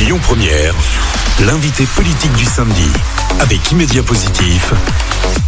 [0.00, 0.74] Lyon Première,
[1.44, 2.88] l'invité politique du samedi,
[3.40, 4.72] avec Immédiat Positif,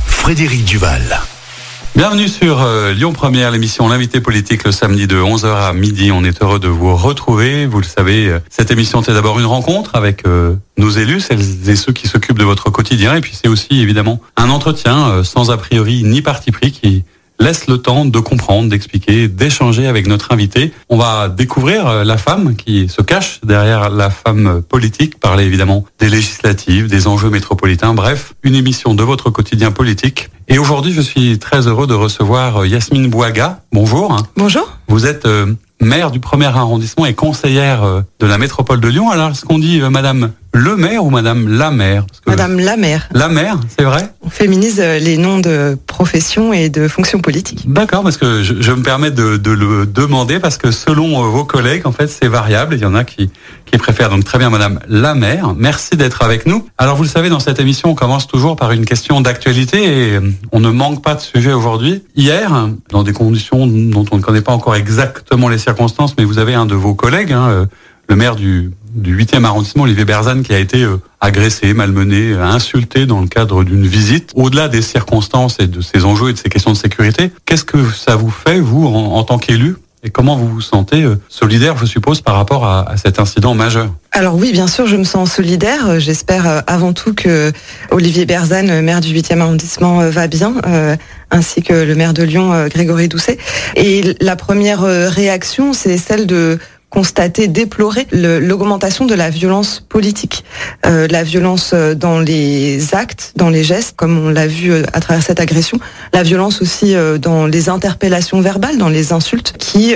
[0.06, 1.20] Frédéric Duval.
[1.94, 6.10] Bienvenue sur euh, Lyon Première, l'émission L'invité politique le samedi de 11h à midi.
[6.10, 7.66] On est heureux de vous retrouver.
[7.66, 11.70] Vous le savez, euh, cette émission c'est d'abord une rencontre avec euh, nos élus, celles
[11.70, 13.14] et ceux qui s'occupent de votre quotidien.
[13.14, 17.04] Et puis c'est aussi évidemment un entretien sans a priori ni parti pris qui
[17.40, 20.72] laisse le temps de comprendre, d'expliquer, d'échanger avec notre invité.
[20.88, 25.84] On va découvrir euh, la femme qui se cache derrière la femme politique, parler évidemment
[25.98, 30.28] des législatives, des enjeux métropolitains, bref, une émission de votre quotidien politique.
[30.48, 33.60] Et aujourd'hui, je suis très heureux de recevoir euh, Yasmine Bouaga.
[33.72, 34.16] Bonjour.
[34.36, 34.76] Bonjour.
[34.88, 39.10] Vous êtes euh, maire du premier arrondissement et conseillère de la métropole de Lyon.
[39.10, 43.08] Alors, est-ce qu'on dit Madame le maire ou Madame la maire Madame la maire.
[43.12, 47.70] La maire, c'est vrai On féminise euh, les noms de professions et de fonctions politiques.
[47.70, 51.28] D'accord, parce que je, je me permets de, de, le demander parce que selon euh,
[51.28, 52.74] vos collègues, en fait, c'est variable.
[52.74, 53.30] Il y en a qui,
[53.66, 54.10] qui préfèrent.
[54.10, 55.54] Donc très bien, Madame la maire.
[55.56, 56.66] Merci d'être avec nous.
[56.78, 60.16] Alors vous le savez, dans cette émission, on commence toujours par une question d'actualité et
[60.16, 62.02] euh, on ne manque pas de sujet aujourd'hui.
[62.16, 66.38] Hier, dans des conditions dont on ne connaît pas encore exactement les circonstances, mais vous
[66.38, 67.68] avez un de vos collègues, hein,
[68.08, 73.06] le maire du, du 8e arrondissement, Olivier Berzane, qui a été euh, agressé, malmené, insulté
[73.06, 74.32] dans le cadre d'une visite.
[74.34, 77.90] Au-delà des circonstances et de ces enjeux et de ces questions de sécurité, qu'est-ce que
[77.90, 81.84] ça vous fait, vous, en, tant qu'élu et comment vous vous sentez euh, solidaire, je
[81.84, 83.92] suppose, par rapport à, cet incident majeur?
[84.12, 86.00] Alors oui, bien sûr, je me sens solidaire.
[86.00, 87.52] J'espère euh, avant tout que
[87.90, 90.96] Olivier Berzane, maire du 8e arrondissement, va bien, euh,
[91.30, 93.36] ainsi que le maire de Lyon, Grégory Doucet.
[93.76, 96.58] Et la première réaction, c'est celle de
[96.90, 100.44] constater, déplorer l'augmentation de la violence politique,
[100.84, 104.82] euh, la violence euh, dans les actes, dans les gestes, comme on l'a vu euh,
[104.92, 105.78] à travers cette agression,
[106.12, 109.94] la violence aussi dans les interpellations verbales, dans les insultes, qui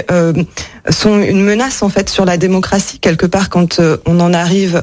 [0.91, 3.01] sont une menace en fait sur la démocratie.
[3.01, 4.83] Quelque part quand on en arrive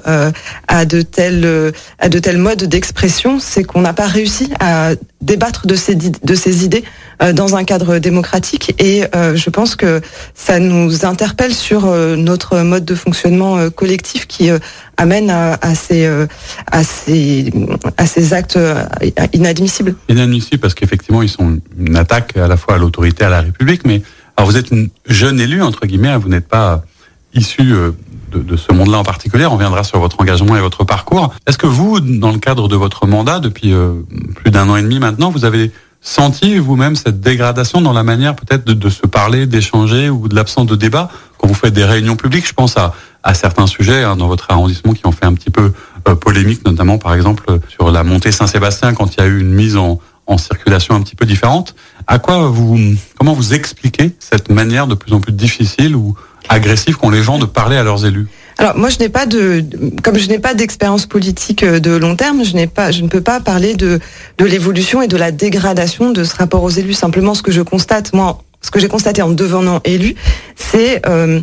[0.68, 5.68] à de tels à de tels modes d'expression, c'est qu'on n'a pas réussi à débattre
[5.68, 6.84] de ces de ces idées
[7.33, 10.01] dans un cadre démocratique et je pense que
[10.34, 14.59] ça nous interpelle sur notre mode de fonctionnement euh, collectif qui euh,
[14.97, 16.28] amène à, ces, euh,
[16.72, 17.51] à, ces,
[17.97, 18.59] à ces actes
[19.34, 19.96] inadmissibles.
[20.09, 23.81] Inadmissibles parce qu'effectivement, ils sont une attaque à la fois à l'autorité, à la République,
[23.85, 24.01] mais
[24.38, 26.84] alors vous êtes une jeune élue, entre guillemets, hein, vous n'êtes pas
[27.34, 27.94] issu de,
[28.31, 29.46] de, ce monde-là en particulier.
[29.46, 31.34] On reviendra sur votre engagement et votre parcours.
[31.47, 33.73] Est-ce que vous, dans le cadre de votre mandat, depuis
[34.35, 38.35] plus d'un an et demi maintenant, vous avez senti vous-même cette dégradation dans la manière
[38.35, 41.85] peut-être de, de, se parler, d'échanger ou de l'absence de débat quand vous faites des
[41.85, 42.94] réunions publiques Je pense à,
[43.34, 45.73] certains sujets hein, dans votre arrondissement qui ont fait un petit peu
[46.07, 49.53] euh, polémique, notamment par exemple sur la montée Saint-Sébastien quand il y a eu une
[49.53, 51.75] mise en, en circulation un petit peu différente.
[52.07, 52.79] À quoi vous,
[53.17, 56.16] comment vous expliquez cette manière de plus en plus difficile ou
[56.50, 58.28] agressive qu'ont les gens de parler à leurs élus?
[58.61, 59.66] Alors moi je n'ai pas de
[60.03, 63.07] comme je n'ai pas d'expérience politique euh, de long terme, je n'ai pas je ne
[63.07, 63.99] peux pas parler de
[64.38, 66.94] de l'évolution et de la dégradation de ce rapport aux élus.
[66.94, 70.13] Simplement ce que je constate moi ce que j'ai constaté en devenant élu,
[70.55, 71.41] c'est euh,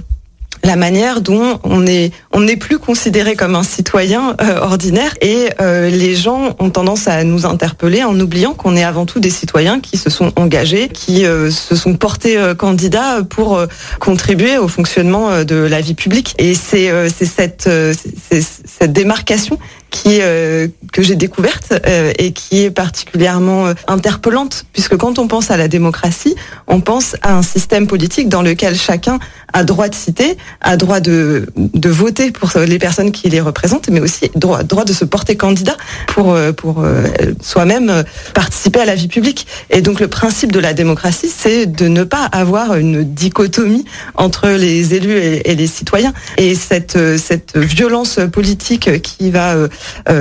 [0.64, 5.14] la manière dont on est on n'est plus considéré comme un citoyen euh, ordinaire.
[5.20, 9.20] Et euh, les gens ont tendance à nous interpeller en oubliant qu'on est avant tout
[9.20, 13.60] des citoyens qui se sont engagés, qui euh, se sont portés candidats pour
[13.98, 16.34] contribuer au fonctionnement de la vie publique.
[16.38, 19.58] Et c'est cette c'est cette démarcation
[19.91, 21.75] qui que j'ai découverte
[22.19, 26.34] et qui est particulièrement interpellante puisque quand on pense à la démocratie,
[26.66, 29.19] on pense à un système politique dans lequel chacun
[29.53, 33.88] a droit de citer, a droit de, de voter pour les personnes qui les représentent,
[33.88, 35.77] mais aussi droit, droit de se porter candidat
[36.09, 37.04] pour, euh, pour euh,
[37.41, 38.03] soi-même euh,
[38.34, 39.47] participer à la vie publique.
[39.71, 43.84] Et donc le principe de la démocratie, c'est de ne pas avoir une dichotomie
[44.15, 46.12] entre les élus et, et les citoyens.
[46.37, 49.56] Et cette, cette violence politique qui va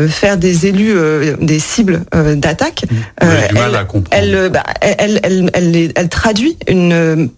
[0.10, 0.96] faire des élus
[1.40, 2.04] des cibles
[2.36, 2.86] d'attaque,
[3.20, 4.52] elle,
[6.10, 7.30] traduit une,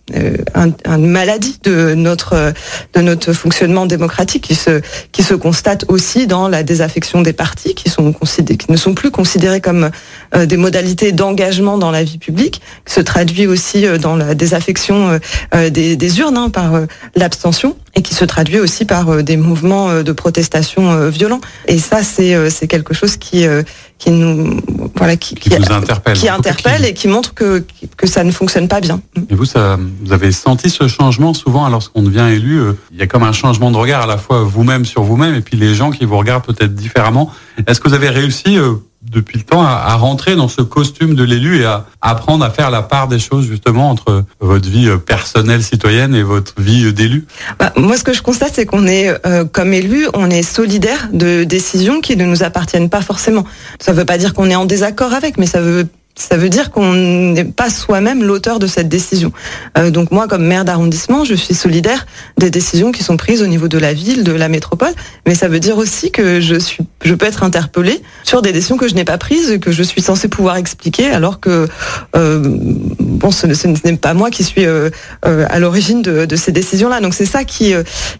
[0.56, 2.53] un, une maladie de notre
[2.94, 4.81] de notre fonctionnement démocratique qui se
[5.12, 9.12] qui se constate aussi dans la désaffection des partis qui sont qui ne sont plus
[9.12, 9.89] considérés comme
[10.36, 14.36] euh, des modalités d'engagement dans la vie publique qui se traduit aussi euh, dans la
[14.36, 15.19] désaffection euh,
[15.54, 19.24] euh des, des, urnes hein, par euh, l'abstention et qui se traduit aussi par euh,
[19.24, 21.42] des mouvements de protestation violents.
[21.68, 23.45] Et ça c'est c'est quelque chose qui
[24.00, 24.61] qui nous
[24.95, 27.63] voilà qui, qui, qui nous interpelle, qui interpelle et qui montre que
[27.97, 29.01] que ça ne fonctionne pas bien.
[29.29, 33.01] Et vous ça vous avez senti ce changement souvent lorsqu'on devient élu euh, il y
[33.01, 35.75] a comme un changement de regard à la fois vous-même sur vous-même et puis les
[35.75, 37.31] gens qui vous regardent peut-être différemment.
[37.67, 41.24] Est-ce que vous avez réussi euh, depuis le temps à, rentrer dans ce costume de
[41.24, 45.63] l'élu et à apprendre à faire la part des choses justement entre votre vie personnelle
[45.63, 47.25] citoyenne et votre vie d'élu
[47.57, 49.13] bah, Moi, ce que je constate, c'est qu'on est,
[49.51, 53.46] comme élu, on est solidaire de décisions qui ne nous appartiennent pas forcément.
[53.80, 55.88] Ça ne veut pas dire qu'on est en désaccord avec, mais ça veut
[56.19, 59.31] ça veut dire qu'on n'est pas soi-même l'auteur de cette décision.
[59.77, 62.06] Euh, donc moi, comme maire d'arrondissement, je suis solidaire
[62.38, 64.92] des décisions qui sont prises au niveau de la ville, de la métropole,
[65.25, 68.75] mais ça veut dire aussi que je suis, je peux être interpellée sur des décisions
[68.75, 71.68] que je n'ai pas prises et que je suis censée pouvoir expliquer, alors que
[72.18, 73.48] euh, bon, ce,
[73.88, 74.89] n'est pas moi qui suis euh,
[75.24, 77.00] à l'origine de, ces décisions-là.
[77.00, 77.74] Donc c'est ça qui,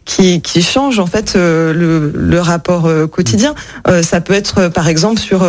[0.06, 3.56] qui, qui change en fait le, le rapport quotidien.
[4.02, 5.48] ça peut être par exemple sur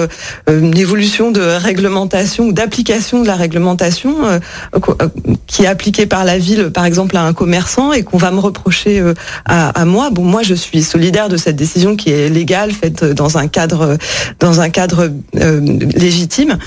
[0.48, 4.38] une évolution de réglementation ou d'application de la réglementation euh,
[4.74, 5.08] euh,
[5.46, 8.40] qui est appliquée par la ville, par exemple, à un commerçant et qu'on va me
[8.40, 9.14] reprocher euh,
[9.44, 10.10] à, moi.
[10.10, 13.96] Bon, moi, je suis solidaire de cette décision qui est légale, faite dans un cadre,
[14.38, 16.58] dans un cadre légitime,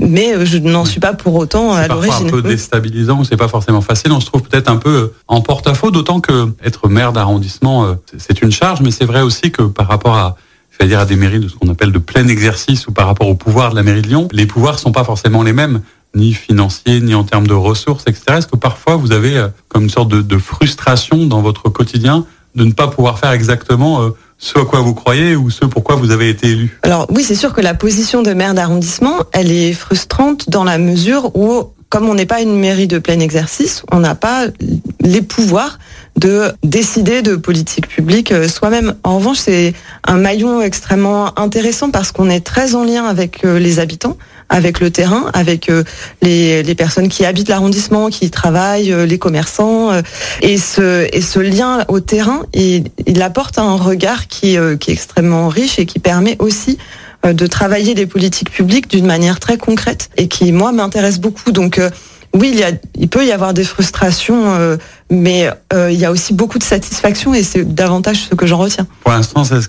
[0.00, 2.14] mais je n'en suis pas pour autant à l'origine.
[2.18, 4.12] C'est un peu déstabilisant, c'est pas forcément facile.
[4.12, 8.52] On se trouve peut-être un peu en porte-à-faux, d'autant que être maire d'arrondissement, c'est une
[8.52, 10.36] charge, mais c'est vrai aussi que par rapport à
[10.80, 13.34] c'est-à-dire à des mairies de ce qu'on appelle de plein exercice ou par rapport au
[13.34, 15.82] pouvoir de la mairie de Lyon, les pouvoirs sont pas forcément les mêmes,
[16.14, 18.38] ni financiers, ni en termes de ressources, etc.
[18.38, 22.24] Est-ce que parfois vous avez euh, comme une sorte de, frustration dans votre quotidien
[22.54, 25.96] de ne pas pouvoir faire exactement euh, ce à quoi vous croyez ou ce pourquoi
[25.96, 26.78] vous avez été élu?
[26.82, 30.78] Alors oui, c'est sûr que la position de maire d'arrondissement, elle est frustrante dans la
[30.78, 34.46] mesure où comme on n'est pas une mairie de plein exercice, on n'a pas
[35.00, 35.78] les pouvoirs
[36.16, 38.94] de décider de politique publique euh, soi-même.
[39.02, 43.58] En revanche, c'est un maillon extrêmement intéressant parce qu'on est très en lien avec euh,
[43.58, 44.16] les habitants,
[44.48, 45.82] avec le terrain, avec euh,
[46.22, 49.90] les, personnes qui habitent l'arrondissement, qui travaillent, les commerçants.
[50.42, 55.98] Et ce, lien au terrain, il, apporte un regard qui est extrêmement riche et qui
[55.98, 56.78] permet aussi
[57.24, 61.52] de travailler les politiques publiques d'une manière très concrète et qui, moi, m'intéresse beaucoup.
[61.52, 61.80] Donc,
[62.32, 62.62] oui,
[62.96, 64.76] il, peut y avoir des frustrations, euh,
[65.10, 68.58] mais euh, il y a aussi beaucoup de satisfaction et c'est davantage ce que j'en
[68.58, 68.86] retiens.
[69.02, 69.68] Pour l'instant, c'est ce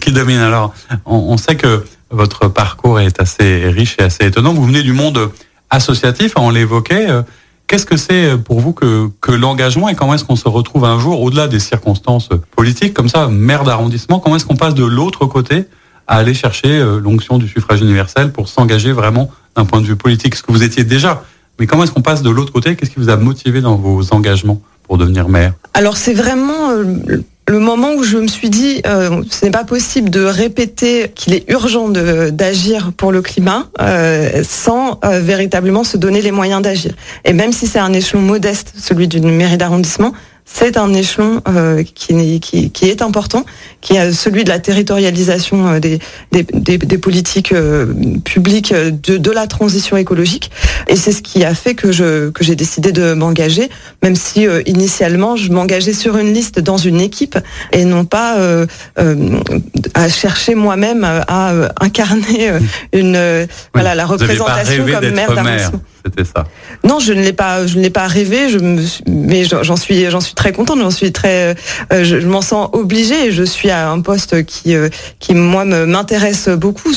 [0.00, 0.38] qui, domine.
[0.38, 0.74] Alors,
[1.06, 4.52] on, sait que votre parcours est assez riche et assez étonnant.
[4.52, 5.30] Vous venez du monde
[5.70, 7.08] associatif, on l'évoquait.
[7.08, 7.22] Euh,
[7.68, 10.98] qu'est-ce que c'est pour vous que, que l'engagement et comment est-ce qu'on se retrouve un
[10.98, 15.26] jour, au-delà des circonstances politiques, comme ça, maire d'arrondissement, comment est-ce qu'on passe de l'autre
[15.26, 15.66] côté
[16.10, 20.34] à aller chercher l'onction du suffrage universel pour s'engager vraiment d'un point de vue politique
[20.34, 21.22] Ce que vous étiez déjà.
[21.60, 22.74] Mais comment est-ce qu'on passe de l'autre côté?
[22.74, 25.52] Qu'est-ce qui vous a motivé dans vos engagements pour devenir maire?
[25.74, 26.84] Alors c'est vraiment euh,
[27.46, 31.34] le moment où je me suis dit, euh, ce n'est pas possible de répéter qu'il
[31.34, 36.94] est urgent d'agir pour le climat euh, sans véritablement se donner les moyens d'agir.
[37.26, 40.14] Et même si c'est un échelon modeste, celui d'une mairie d'arrondissement,
[40.52, 43.44] c'est un échelon euh, qui, qui, qui, est important,
[43.80, 46.00] qui est celui de la territorialisation euh, des,
[46.32, 46.42] des,
[46.78, 47.86] des, politiques euh,
[48.24, 50.50] publiques de, de, la transition écologique.
[50.88, 53.70] Et c'est ce qui a fait que je que j'ai décidé de m'engager,
[54.02, 57.38] même si initialement je m'engageais sur une liste dans une équipe
[57.72, 58.36] et non pas
[59.94, 62.52] à chercher moi-même à, incarner
[62.92, 65.80] une voilà la représentation comme maire d'arrondissement.
[66.04, 66.44] C'était ça.
[66.84, 68.46] Non, je ne l'ai pas, rêvé.
[69.06, 70.78] Mais j'en suis, très contente.
[71.24, 71.54] Euh,
[71.90, 73.32] je, m'en sens obligée.
[73.32, 74.88] Je suis à un poste qui, euh,
[75.30, 76.92] moi m'intéresse beaucoup.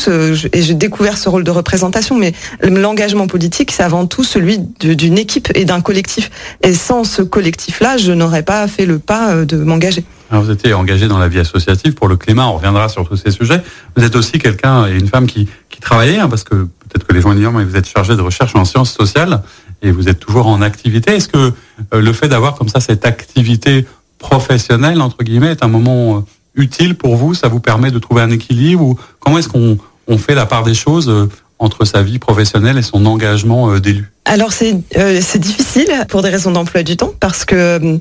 [0.53, 2.17] Et j'ai découvert ce rôle de représentation.
[2.17, 6.29] Mais l'engagement politique, c'est avant tout celui d'une équipe et d'un collectif.
[6.61, 10.03] Et sans ce collectif-là, je n'aurais pas fait le pas euh, de m'engager.
[10.39, 12.47] Vous étiez engagé dans la vie associative pour le climat.
[12.47, 13.61] On reviendra sur tous ces sujets.
[13.95, 17.13] Vous êtes aussi quelqu'un et une femme qui, qui travaillait, hein, parce que peut-être que
[17.13, 19.41] les gens ignorent, mais vous êtes chargé de recherche en sciences sociales
[19.81, 21.15] et vous êtes toujours en activité.
[21.15, 21.53] Est-ce que
[21.93, 23.85] euh, le fait d'avoir comme ça cette activité
[24.17, 26.21] professionnelle, entre guillemets, est un moment euh,
[26.55, 27.33] utile pour vous?
[27.33, 30.63] Ça vous permet de trouver un équilibre ou comment est-ce qu'on on fait la part
[30.63, 31.29] des choses euh,
[31.63, 34.77] entre sa vie professionnelle et son engagement d'élu alors c'est
[35.21, 37.97] c'est difficile pour des raisons d'emploi du temps parce que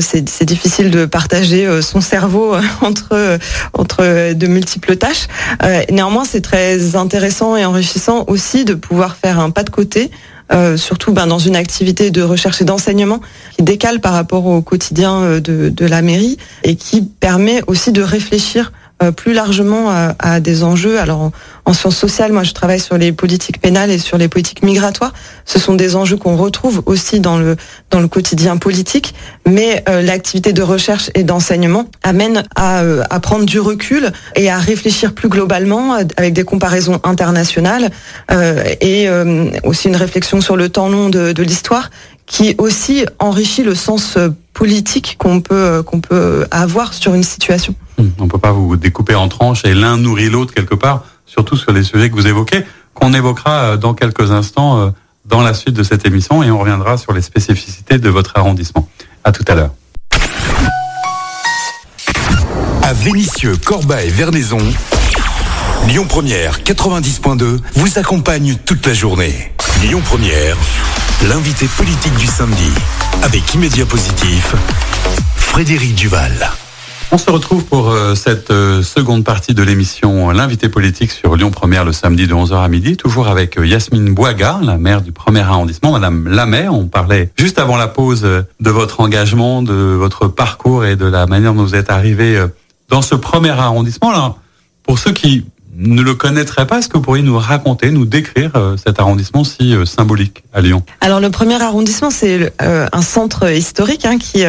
[0.00, 3.38] c'est difficile de partager son cerveau entre
[3.72, 5.26] entre de multiples tâches.
[5.90, 10.10] néanmoins c'est très intéressant et enrichissant aussi de pouvoir faire un pas de côté
[10.52, 13.20] euh, surtout ben, dans une activité de recherche et d'enseignement
[13.56, 18.02] qui décale par rapport au quotidien euh, de, la mairie et qui permet aussi de
[18.02, 18.83] réfléchir euh,
[19.16, 20.98] plus largement à, des enjeux.
[20.98, 21.30] Alors
[21.64, 25.12] en, sciences sociales, moi je travaille sur les politiques pénales et sur les politiques migratoires.
[25.44, 27.56] Ce sont des enjeux qu'on retrouve aussi dans le
[27.90, 29.14] dans le quotidien politique,
[29.46, 34.50] mais euh, l'activité de recherche et d'enseignement amène à, euh, à, prendre du recul et
[34.50, 37.90] à réfléchir plus globalement avec des comparaisons internationales
[38.80, 39.08] et
[39.64, 41.90] aussi une réflexion sur le temps long de, de l'histoire
[42.26, 44.18] qui aussi enrichit le sens
[44.52, 47.74] politique qu'on peut qu'on peut avoir sur une situation.
[47.98, 51.56] On ne peut pas vous découper en tranches et l'un nourrit l'autre quelque part surtout
[51.56, 54.92] sur les sujets que vous évoquez, qu'on évoquera dans quelques instants
[55.24, 58.88] dans la suite de cette émission et on reviendra sur les spécificités de votre arrondissement.
[59.24, 59.70] À tout à l'heure.
[62.82, 64.58] À Vénissieux, Corbeil, Vernaison,
[65.88, 69.52] Lyon Première 90.2 vous accompagne toute la journée.
[69.82, 70.56] Lyon Première,
[71.26, 72.70] l'invité politique du samedi,
[73.22, 74.54] avec Immédiat Positif,
[75.36, 76.52] Frédéric Duval.
[77.12, 81.50] On se retrouve pour euh, cette euh, seconde partie de l'émission L'invité politique sur Lyon
[81.50, 85.12] Première le samedi de 11h à midi, toujours avec euh, Yasmine Boiga, la maire du
[85.12, 86.74] premier arrondissement, Madame la maire.
[86.74, 91.26] On parlait juste avant la pause de votre engagement, de votre parcours et de la
[91.26, 92.42] manière dont vous êtes arrivé
[92.88, 94.10] dans ce premier arrondissement.
[94.10, 94.38] Alors,
[94.82, 95.44] pour ceux qui
[95.76, 99.44] ne le connaîtrait pas, est-ce que vous pourriez nous raconter, nous décrire euh, cet arrondissement
[99.44, 100.82] si euh, symbolique à Lyon?
[101.00, 104.44] Alors le premier arrondissement, c'est euh, un centre historique hein, qui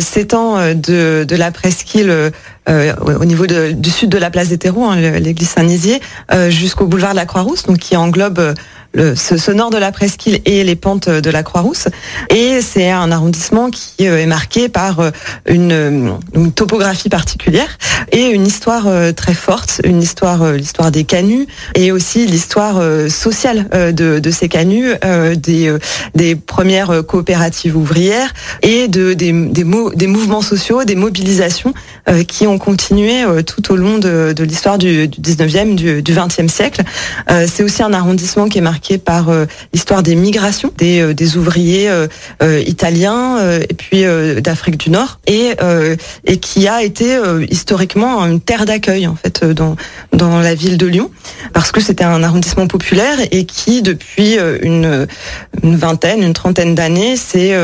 [0.00, 2.32] s'étend de, de la presqu'île
[2.68, 6.00] au niveau du sud de la place des Terreaux, hein, l'église Saint-Nizier,
[6.48, 8.54] jusqu'au boulevard de la Croix-Rousse, donc qui englobe
[8.92, 11.88] le, ce, nord de la presqu'île et les pentes de la Croix-Rousse.
[12.28, 15.10] Et c'est un arrondissement qui euh, est marqué par euh,
[15.46, 17.78] une, une, topographie particulière
[18.10, 23.68] et une histoire euh, très forte, une histoire, l'histoire des canuts et aussi l'histoire sociale
[23.92, 24.92] de, de, ces canuts,
[25.36, 25.74] des,
[26.14, 28.32] des premières coopératives ouvrières
[28.62, 31.72] et de, des, des, des mouvements sociaux, des mobilisations
[32.26, 36.48] qui ont continué tout au long de, de l'histoire du, du 19e, du, du 20e
[36.48, 36.82] siècle.
[37.46, 41.88] c'est aussi un arrondissement qui est marqué par euh, l'histoire des migrations des, euh, ouvriers
[41.88, 42.08] euh,
[42.66, 44.04] italiens et puis
[44.42, 45.52] d'Afrique du Nord et,
[46.24, 47.18] et qui a été
[47.48, 49.76] historiquement une terre d'accueil en fait dans,
[50.12, 51.10] dans la ville de Lyon
[51.52, 55.06] parce que c'était un arrondissement populaire et qui depuis une,
[55.62, 57.54] une vingtaine, une trentaine d'années s'est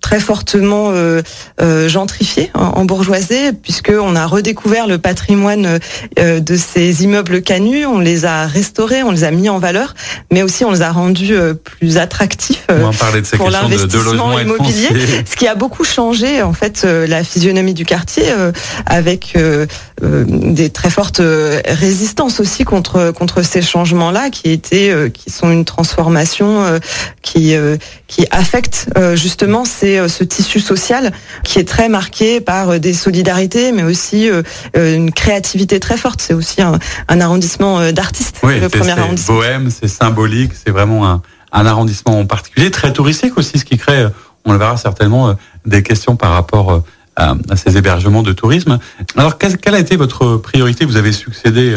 [0.00, 1.22] très fortement euh,
[1.60, 5.78] euh, gentrifié en, en, bourgeoisie, puisqu'on a redécouvert le patrimoine
[6.18, 9.94] euh, de ces immeubles canus, on les a restaurés, on les a mis en valeur,
[10.32, 12.66] mais aussi on les a rendus euh, plus attractifs
[13.36, 14.88] pour l'investissement immobilier,
[15.30, 18.24] ce qui a beaucoup changé en fait la physionomie du quartier,
[18.86, 19.34] avec
[20.02, 21.22] des très fortes
[21.66, 26.80] résistances aussi contre contre ces changements-là, qui étaient, qui sont une transformation
[27.22, 27.54] qui
[28.06, 31.12] qui affecte justement ces euh, ce tissu social
[31.44, 34.42] qui est très marqué par euh, des solidarités, mais aussi euh,
[34.74, 36.20] une créativité très forte.
[36.20, 36.78] C'est aussi un,
[37.20, 38.38] arrondissement d'artistes.
[38.42, 39.36] Oui, le premier arrondissement.
[39.36, 44.06] Bohème, c'est symbolique, c'est vraiment un, arrondissement en particulier, très touristique aussi, ce qui crée,
[44.44, 46.82] on le verra certainement, des questions par rapport
[47.20, 48.78] à, ces hébergements de tourisme.
[49.16, 50.84] Alors, quelle, a été votre priorité?
[50.84, 51.76] Vous avez succédé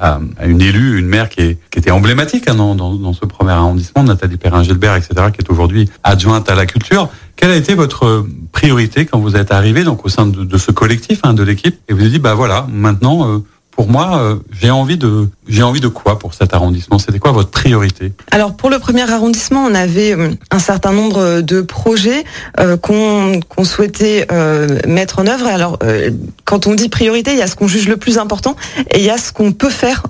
[0.00, 4.96] à, une élue, une maire qui, était emblématique hein, dans, ce premier arrondissement, Nathalie Perrin-Gilbert,
[4.96, 7.08] etc., qui est aujourd'hui adjointe à la culture.
[7.36, 11.20] Quelle a été votre priorité quand vous êtes arrivé donc au sein de, ce collectif,
[11.22, 13.38] hein, de l'équipe, et vous avez dit bah voilà, maintenant euh,
[13.70, 16.98] pour moi, euh, j'ai envie de j'ai envie de quoi pour cet arrondissement?
[16.98, 18.12] C'était quoi votre priorité?
[18.30, 22.24] Alors pour le premier arrondissement, on avait euh, un certain nombre de projets
[22.60, 24.26] euh, qu'on qu'on souhaitait
[24.86, 25.46] mettre en œuvre.
[25.46, 25.78] Alors
[26.44, 28.56] quand on dit priorité, il y a ce qu'on juge le plus important
[28.90, 30.04] et il y a ce qu'on peut faire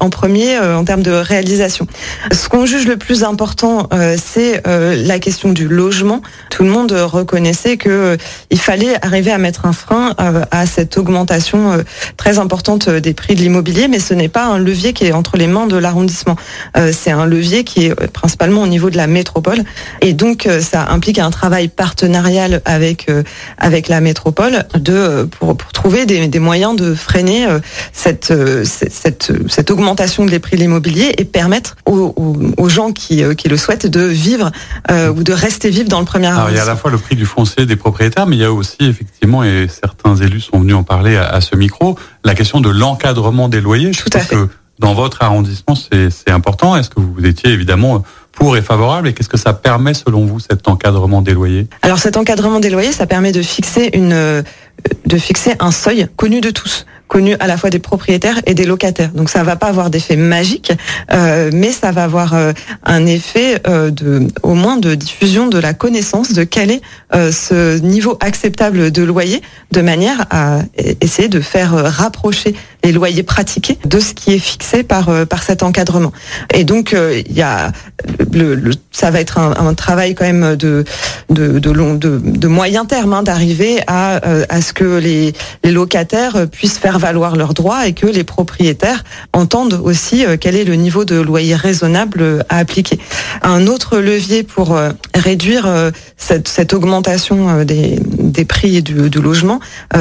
[0.00, 1.86] en premier en termes de réalisation.
[2.32, 6.22] Ce qu'on juge le plus important, c'est la question du logement.
[6.50, 8.16] Tout le monde reconnaissait que
[8.50, 10.14] il fallait arriver à mettre un frein
[10.50, 11.82] à cette augmentation
[12.16, 15.36] très importante des prix de l'immobilier, mais ce n'est pas un levier qui est entre
[15.36, 16.36] les mains de l'arrondissement.
[16.76, 19.60] Euh, c'est un levier qui est principalement au niveau de la métropole.
[20.02, 23.22] Et donc, euh, ça implique un travail partenarial avec, euh,
[23.56, 27.46] avec la métropole de, pour, pour trouver des, des, moyens de freiner
[27.92, 28.32] cette,
[28.64, 32.14] cette, cette augmentation des prix de l'immobilier et permettre aux,
[32.56, 34.50] aux, gens qui, qui le souhaitent de vivre
[34.90, 36.50] ou de rester vivre dans le premier arrondissement.
[36.50, 38.44] il y a à la fois le prix du foncier des propriétaires, mais il y
[38.44, 41.96] a aussi effectivement, et certains élus sont venus en parler à, à ce micro,
[42.26, 43.92] la question de l'encadrement des loyers.
[43.92, 44.34] Tout à fait.
[44.34, 46.76] Que dans votre arrondissement, c'est important.
[46.76, 48.02] Est-ce que vous étiez évidemment
[48.32, 49.08] pour et favorable?
[49.08, 51.66] Et qu'est-ce que ça permet selon vous cet encadrement des loyers?
[51.80, 54.44] Alors cet encadrement des loyers, ça permet de fixer une
[55.06, 58.64] de fixer un seuil connu de tous connu à la fois des propriétaires et des
[58.64, 59.10] locataires.
[59.10, 60.72] Donc ça va pas avoir d'effet magique,
[61.12, 62.52] euh, mais ça va avoir euh,
[62.84, 66.82] un effet euh, de, au moins de diffusion de la connaissance de quel est
[67.14, 69.40] euh, ce niveau acceptable de loyer,
[69.72, 70.60] de manière à
[71.00, 75.62] essayer de faire rapprocher les loyers pratiqués de ce qui est fixé par par cet
[75.62, 76.12] encadrement.
[76.54, 77.72] Et donc il y a
[78.32, 80.84] le, le, ça va être un, un, travail quand même de
[81.30, 85.32] de de, long, de, de moyen terme hein, d'arriver à à ce que les,
[85.64, 90.64] les locataires puissent faire valoir leurs droits et que les propriétaires entendent aussi quel est
[90.64, 92.98] le niveau de loyer raisonnable à appliquer.
[93.42, 94.78] Un autre levier pour
[95.14, 99.60] réduire cette, augmentation des, prix du, du logement,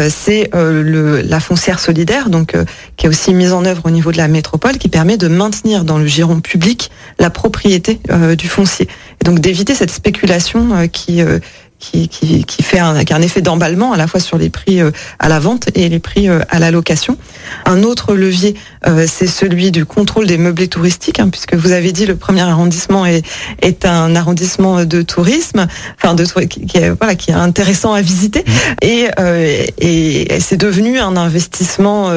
[0.10, 2.56] c'est la foncière solidaire, donc
[2.98, 5.84] qui est aussi mise en œuvre au niveau de la métropole, qui permet de maintenir
[5.84, 8.00] dans le giron public la propriété
[8.38, 8.88] du foncier.
[9.22, 11.22] Et donc d'éviter cette spéculation qui
[11.80, 14.50] qui, qui, qui, fait un, qui a un effet d'emballement à la fois sur les
[14.50, 17.18] prix euh, à la vente et les prix euh, à la location.
[17.66, 18.56] Un autre levier,
[18.88, 22.42] euh, c'est celui du contrôle des meublés touristiques, hein, puisque vous avez dit le premier
[22.42, 23.26] arrondissement est,
[23.62, 25.68] est un arrondissement de tourisme,
[25.98, 28.52] enfin de qui est voilà qui est intéressant à visiter mmh.
[28.82, 29.10] et,
[29.78, 32.12] et, c'est devenu un investissement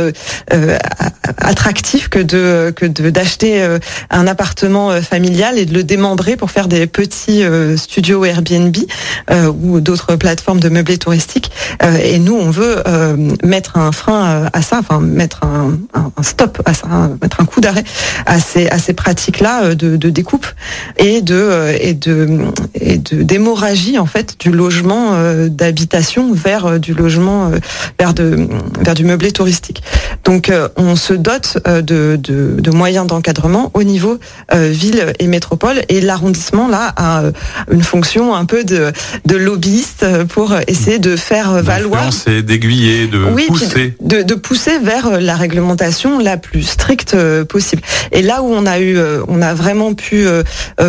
[1.39, 3.65] attractif que de que de d'acheter
[4.11, 7.45] un appartement familial et de le démembrer pour faire des petits
[7.77, 8.77] studios Airbnb
[9.49, 11.51] ou d'autres plateformes de meublés touristiques.
[11.83, 16.23] Euh, et nous, on veut euh, mettre un frein euh, à ça, enfin mettre un,
[16.23, 16.87] stop à ça,
[17.23, 17.85] mettre un coup d'arrêt
[18.27, 20.47] à ces, à ces pratiques-là de, découpe
[20.97, 22.39] et de et de
[22.75, 25.13] et de d'hémorragie en fait du logement
[25.49, 27.51] d'habitation vers du logement
[27.99, 28.49] vers de
[28.81, 29.83] vers du meublé touristique.
[30.25, 34.19] Donc on se dote de, de, moyens d'encadrement au niveau
[34.53, 37.23] ville et métropole et l'arrondissement là a
[37.71, 38.93] une fonction un peu de
[39.39, 42.11] lobbyistes pour essayer de faire valoir.
[42.27, 43.95] d'aiguiller, de pousser.
[44.01, 47.83] De, de, pousser vers la réglementation la plus stricte euh, possible.
[48.13, 50.43] Et là où on a eu, euh, on a vraiment pu euh,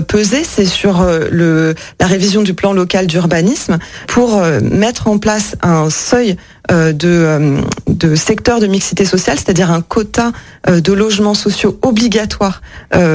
[0.08, 3.78] peser, c'est sur le, la révision du plan local d'urbanisme
[4.08, 9.72] pour mettre en place un seuil euh, de, euh, de secteurs de mixité sociale, c'est-à-dire
[9.72, 10.32] un quota
[10.68, 12.62] euh, de logements sociaux obligatoires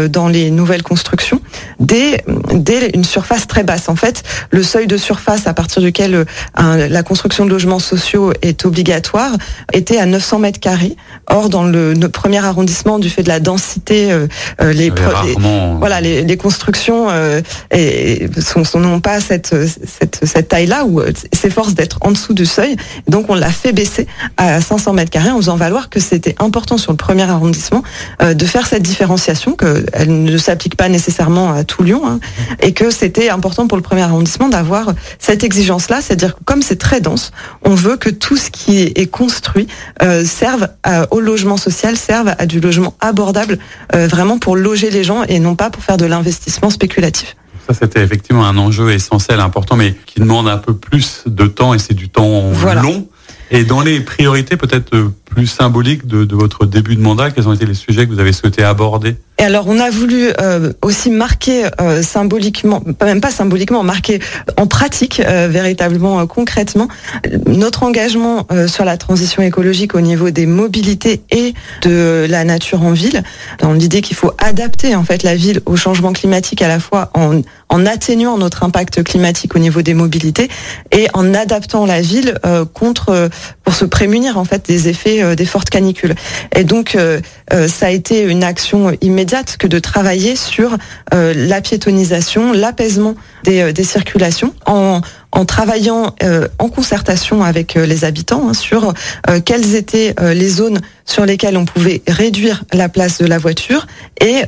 [0.09, 1.41] dans les nouvelles constructions,
[1.81, 3.89] dès, dès une surface très basse.
[3.89, 6.25] En fait, le seuil de surface à partir duquel
[6.57, 9.33] la construction de logements sociaux est obligatoire
[9.73, 10.97] était à 900 mètres carrés.
[11.27, 14.17] Or, dans le, premier arrondissement, du fait de la densité,
[14.61, 14.93] les,
[15.79, 17.09] voilà, les, les constructions
[17.73, 22.77] et sont, n'ont pas cette, cette, cette taille-là ou s'efforcent d'être en dessous du seuil.
[23.09, 26.79] Donc, on a fait baisser à 500 mètres carrés en faisant valoir que c'était important
[26.79, 27.83] sur le premier arrondissement
[28.23, 32.21] euh, de faire cette différenciation, qu'elle ne s'applique pas nécessairement à tout Lyon, hein,
[32.61, 36.79] et que c'était important pour le premier arrondissement d'avoir cette exigence-là, c'est-à-dire que comme c'est
[36.79, 37.31] très dense,
[37.63, 39.69] on veut que tout ce qui est construit
[40.03, 40.69] euh, serve
[41.11, 43.59] au logement social, serve à du logement abordable,
[43.95, 47.37] euh, vraiment pour loger les gens et non pas pour faire de l'investissement spéculatif.
[47.66, 51.73] Ça, c'était effectivement un enjeu essentiel, important, mais qui demande un peu plus de temps
[51.73, 53.09] et c'est du temps long.
[53.50, 57.53] Et dans les priorités peut-être euh, plus symboliques de, votre début de mandat, quels ont
[57.53, 61.11] été les sujets que vous avez souhaité aborder et alors, on a voulu euh, aussi
[61.11, 64.20] marquer euh, symboliquement, même pas symboliquement, marquer
[64.57, 66.87] en pratique, euh, véritablement concrètement,
[67.47, 72.92] notre engagement sur la transition écologique au niveau des mobilités et de la nature en
[72.92, 73.23] ville,
[73.59, 77.11] dans l'idée qu'il faut adapter en fait la ville au changement climatique à la fois
[77.14, 80.49] en, en atténuant notre impact climatique au niveau des mobilités
[80.92, 82.38] et en adaptant la ville
[82.73, 83.29] contre
[83.64, 86.15] pour se prémunir en fait des effets des fortes canicules.
[86.55, 86.97] Et donc,
[87.69, 90.77] ça a été une action immédiate que de travailler sur
[91.13, 95.01] euh, la piétonisation, l'apaisement des, euh, des, circulations, en,
[95.35, 98.94] en travaillant euh, en concertation avec les habitants hein, sur
[99.44, 103.87] quelles étaient les zones sur lesquelles on pouvait réduire la place de la voiture
[104.20, 104.42] et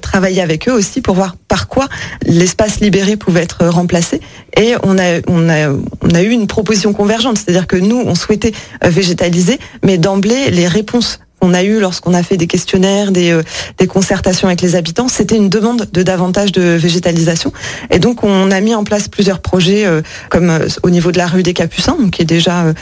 [0.00, 1.88] travailler avec eux aussi pour voir par quoi
[2.24, 4.20] l'espace libéré pouvait être remplacé.
[4.56, 8.14] Et on a, on a, on a eu une proposition convergente, c'est-à-dire que nous, on
[8.14, 8.52] souhaitait
[8.82, 13.42] végétaliser, mais d'emblée, les réponses on a eu lorsqu'on a fait des questionnaires, des, euh,
[13.78, 17.52] des concertations avec les habitants, c'était une demande de davantage de végétalisation.
[17.90, 20.00] Et donc on a mis en place plusieurs projets euh,
[20.30, 22.72] comme euh, au niveau de la rue des Capucins, qui est déjà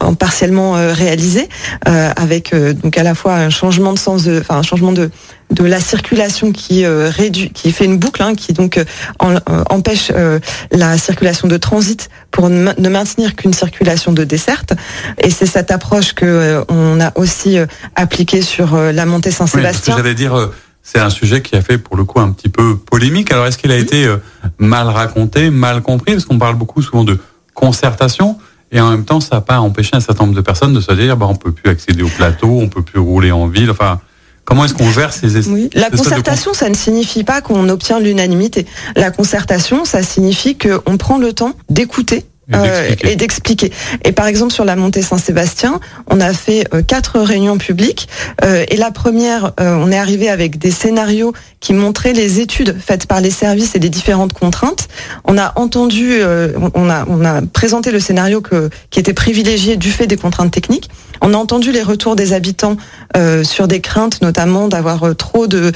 [0.00, 1.48] en partiellement réalisé,
[1.86, 5.10] avec donc à la fois un changement de sens, enfin un changement de
[5.50, 8.84] de la circulation qui euh, réduit, qui fait une boucle, hein, qui donc euh,
[9.22, 10.12] euh, empêche
[10.70, 14.72] la circulation de transit pour ne maintenir qu'une circulation de desserte.
[15.18, 17.58] Et c'est cette approche que on a aussi
[17.94, 19.94] appliquée sur la montée Saint-Sébastien.
[19.94, 20.50] Oui, j'allais dire.
[20.82, 23.30] C'est un sujet qui a fait pour le coup un petit peu polémique.
[23.32, 24.08] Alors est-ce qu'il a été
[24.58, 26.12] mal raconté, mal compris?
[26.12, 27.18] Parce qu'on parle beaucoup souvent de
[27.54, 28.38] concertation.
[28.72, 30.92] Et en même temps, ça n'a pas empêché un certain nombre de personnes de se
[30.92, 33.70] dire, bah, on peut plus accéder au plateau, on peut plus rouler en ville.
[33.70, 34.00] Enfin,
[34.50, 35.70] Comment est-ce qu'on gère ces oui.
[35.74, 38.66] La concertation, ça ne signifie pas qu'on obtient l'unanimité.
[38.96, 42.24] La concertation, ça signifie qu'on prend le temps d'écouter
[43.04, 43.66] et d'expliquer.
[43.66, 48.08] Euh, et, par exemple sur la montée Saint-Sébastien, on a fait euh, quatre réunions publiques
[48.44, 53.06] euh, et la première, on est arrivé avec des scénarios qui montraient les études faites
[53.06, 54.88] par les services et les différentes contraintes.
[55.24, 56.20] On a entendu,
[56.74, 60.50] on a on a présenté le scénario que, qui était privilégié du fait des contraintes
[60.50, 60.90] techniques.
[61.20, 62.76] On a entendu les retours des habitants
[63.42, 65.72] sur des craintes, notamment d'avoir trop de,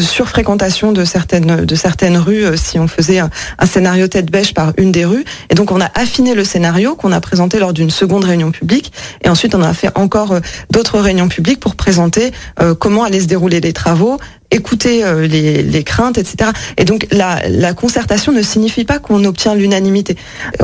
[0.00, 4.72] surfréquentation de certaines, de certaines rues si on faisait un, un scénario tête bêche par
[4.76, 5.24] une des rues.
[5.48, 8.92] Et donc on a affiné le scénario qu'on a présenté lors d'une seconde réunion publique.
[9.22, 10.34] Et ensuite on a fait encore
[10.70, 12.32] d'autres réunions publiques pour présenter
[12.78, 14.18] comment allaient se dérouler les travaux,
[14.50, 16.50] écouter euh, les, craintes, etc.
[16.76, 20.16] Et donc la, la concertation ne signifie pas qu'on obtient l'unanimité.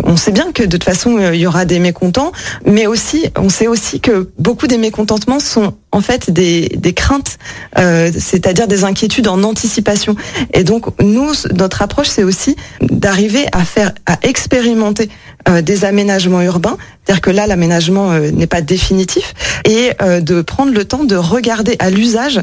[0.04, 2.32] On sait bien que de toute façon euh, il y aura des mécontents,
[2.64, 7.38] mais aussi on sait aussi que beaucoup des mécontentements sont en fait des, des craintes,
[7.78, 10.14] euh, c'est-à-dire des inquiétudes en anticipation.
[10.52, 15.08] Et donc nous, notre approche, c'est aussi d'arriver à faire, à expérimenter
[15.48, 19.32] euh, des aménagements urbains, c'est-à-dire que là l'aménagement euh, n'est pas définitif,
[19.64, 22.42] et euh, de prendre le temps de regarder à l'usage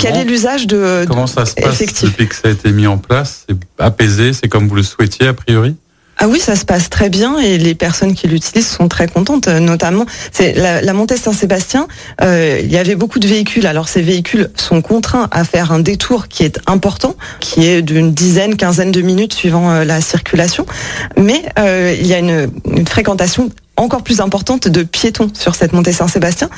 [0.00, 2.10] quel est l'usage de comment ça se passe effectif.
[2.10, 5.28] depuis que ça a été mis en place, c'est apaisé, c'est comme vous le souhaitiez
[5.28, 5.74] a priori?
[6.18, 9.48] Ah oui, ça se passe très bien et les personnes qui l'utilisent sont très contentes.
[9.48, 11.88] Notamment, c'est la, la, montée Saint-Sébastien.
[12.22, 13.66] Euh, il y avait beaucoup de véhicules.
[13.66, 18.12] Alors ces véhicules sont contraints à faire un détour qui est important, qui est d'une
[18.14, 20.66] dizaine, quinzaine de minutes suivant euh, la circulation.
[21.16, 22.48] Mais euh, il y a une
[22.86, 26.48] fréquentation encore plus importante de piétons sur cette montée Saint-Sébastien,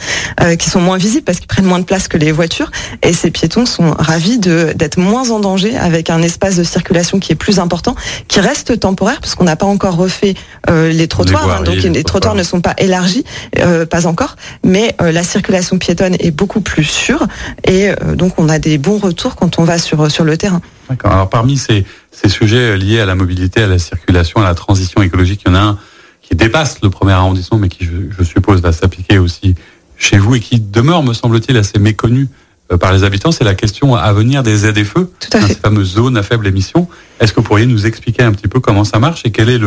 [0.40, 2.70] euh, qui sont moins visibles parce qu'ils prennent moins de place que les voitures.
[3.02, 7.32] Et ces piétons sont ravis d'être moins en danger avec un espace de circulation qui
[7.32, 7.94] est plus important,
[8.28, 10.34] qui reste temporaire parce qu'on n'a pas encore refait
[10.68, 13.24] euh, les trottoirs, hein, donc les trottoirs ne sont pas élargis,
[13.58, 17.26] euh, pas encore, mais euh, la circulation piétonne est beaucoup plus sûre
[17.64, 20.60] et donc on a des bons retours quand on va sur sur le terrain.
[20.88, 21.12] D'accord.
[21.12, 25.02] Alors parmi ces, ces sujets liés à la mobilité, à la circulation, à la transition
[25.02, 25.78] écologique, il y en a un
[26.28, 29.54] qui dépasse le premier arrondissement, mais qui, je, je suppose, va s'appliquer aussi
[29.96, 32.28] chez vous et qui demeure, me semble-t-il, assez méconnu
[32.72, 35.54] euh, par les habitants, c'est la question à venir des ZFE, Tout à fait.
[35.54, 36.88] ces fameuses zones à faible émission.
[37.20, 39.60] Est-ce que vous pourriez nous expliquer un petit peu comment ça marche et quel est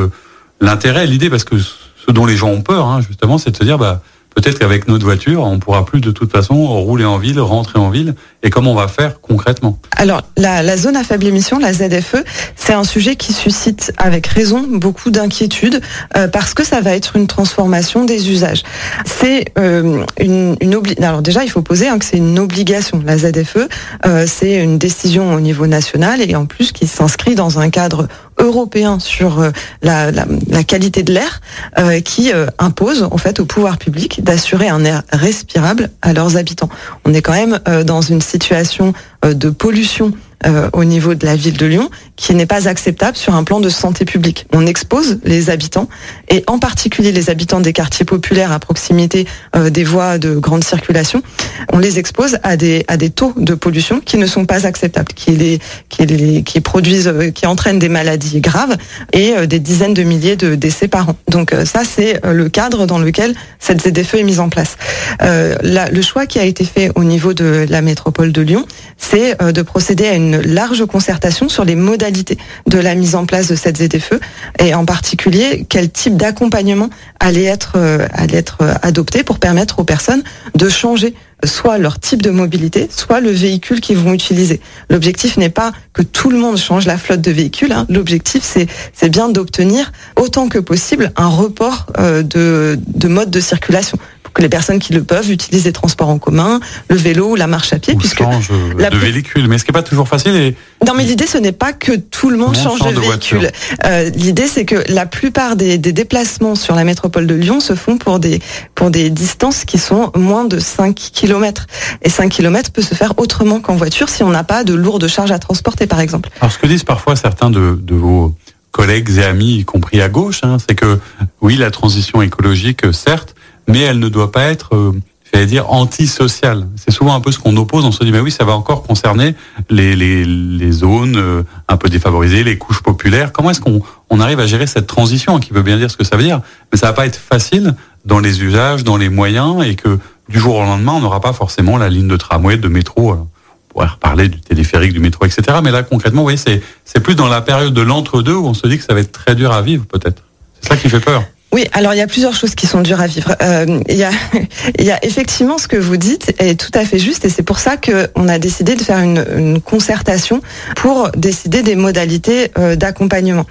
[0.60, 3.64] l'intérêt, l'idée, parce que ce dont les gens ont peur, hein, justement, c'est de se
[3.64, 4.02] dire, bah,
[4.36, 7.90] peut-être qu'avec notre voiture, on pourra plus de toute façon rouler en ville, rentrer en
[7.90, 8.16] ville.
[8.42, 12.24] Et comment on va faire concrètement Alors, la, la, zone à faible émission, la ZFE,
[12.56, 15.82] c'est un sujet qui suscite avec raison beaucoup d'inquiétudes
[16.16, 18.64] euh, parce que ça va être une transformation des usages.
[19.06, 23.04] C'est euh, une, une obli Alors déjà, il faut poser hein, que c'est une obligation.
[23.06, 23.68] La ZFE,
[24.06, 28.08] euh, c'est une décision au niveau national et en plus qui s'inscrit dans un cadre
[28.40, 31.42] européen sur euh, la, qualité de l'air
[31.78, 36.38] euh, qui euh, impose en fait au pouvoir public d'assurer un air respirable à leurs
[36.38, 36.70] habitants.
[37.06, 40.14] On est quand même dans une situation de pollution
[40.46, 43.62] euh, au niveau de la ville de Lyon qui n'est pas acceptable sur un plan
[43.62, 44.46] de santé publique.
[44.54, 45.88] On expose les habitants
[46.28, 49.26] et en particulier les habitants des quartiers populaires à proximité
[49.56, 51.24] euh, des voies de grande circulation,
[51.72, 55.14] on les expose à des à des taux de pollution qui ne sont pas acceptables,
[55.14, 58.76] qui les qui les qui produisent euh, qui entraînent des maladies graves
[59.14, 61.16] et euh, des dizaines de milliers de décès par an.
[61.30, 64.78] Donc ça c'est le cadre dans lequel cette ZFE est mise en place.
[65.22, 68.66] La, le choix qui a été fait au niveau de la métropole de Lyon,
[68.98, 72.38] c'est de procéder à une large concertation sur les modalités
[72.68, 74.20] de la mise en place de cette ZFE
[74.60, 76.90] et en particulier quel type d'accompagnement
[77.20, 80.24] allait être, euh, allait être adopté pour permettre aux personnes
[80.56, 81.14] de changer
[81.46, 84.60] soit leur type de mobilité, soit le véhicule qu'ils vont utiliser.
[84.90, 87.72] L'objectif n'est pas que tout le monde change la flotte de véhicules.
[87.72, 87.86] Hein.
[87.90, 93.98] L'objectif, c'est bien d'obtenir autant que possible un report euh, de, de mode de circulation
[94.34, 97.48] que les personnes qui le peuvent utilisent les transports en commun, le vélo ou la
[97.48, 97.94] marche à pied.
[97.96, 100.36] On puisque change la de véhicule, mais ce qui n'est pas toujours facile.
[100.36, 103.00] Et non, mais l'idée, ce n'est pas que tout le monde Tout change, change de
[103.00, 103.52] véhicule.
[103.86, 107.76] Euh, l'idée, c'est que la plupart des, des déplacements sur la métropole de Lyon se
[107.76, 108.40] font pour des,
[108.76, 111.68] pour des distances qui sont moins de 5 km.
[112.02, 115.08] Et 5 km peut se faire autrement qu'en voiture si on n'a pas de lourde
[115.08, 116.30] charge à transporter, par exemple.
[116.40, 118.36] Alors, ce que disent parfois certains de, de vos
[118.72, 121.00] collègues et amis, y compris à gauche, hein, c'est que
[121.42, 123.36] oui, la transition écologique, euh, certes,
[123.70, 124.92] mais elle ne doit pas être, euh,
[125.32, 126.68] j'allais dire, antisociale.
[126.76, 127.86] C'est souvent un peu ce qu'on oppose.
[127.86, 129.36] On se dit, mais oui, ça va encore concerner
[129.70, 133.32] les, les, les zones euh, un peu défavorisées, les couches populaires.
[133.32, 136.04] Comment est-ce qu'on on arrive à gérer cette transition, qui veut bien dire ce que
[136.04, 139.64] ça veut dire, mais ça va pas être facile dans les usages, dans les moyens,
[139.64, 142.68] et que du jour au lendemain, on n'aura pas forcément la ligne de tramway, de
[142.68, 143.12] métro.
[143.12, 145.60] Alors, on pourrait reparler du téléphérique, du métro, etc.
[145.64, 146.38] Mais là, concrètement, vous voyez,
[146.86, 149.12] c'est plus dans la période de l'entre-deux où on se dit que ça va être
[149.12, 150.24] très dur à vivre, peut-être.
[150.62, 151.24] C'est ça qui fait peur.
[151.52, 153.36] Oui, alors il y a plusieurs choses qui sont dures à vivre.
[153.42, 154.12] Euh, il, y a,
[154.80, 157.44] il y a effectivement ce que vous dites est tout à fait juste et c'est
[157.44, 160.42] pour ça qu'on a décidé de faire une, une concertation
[160.76, 163.46] pour décider des modalités euh, d'accompagnement.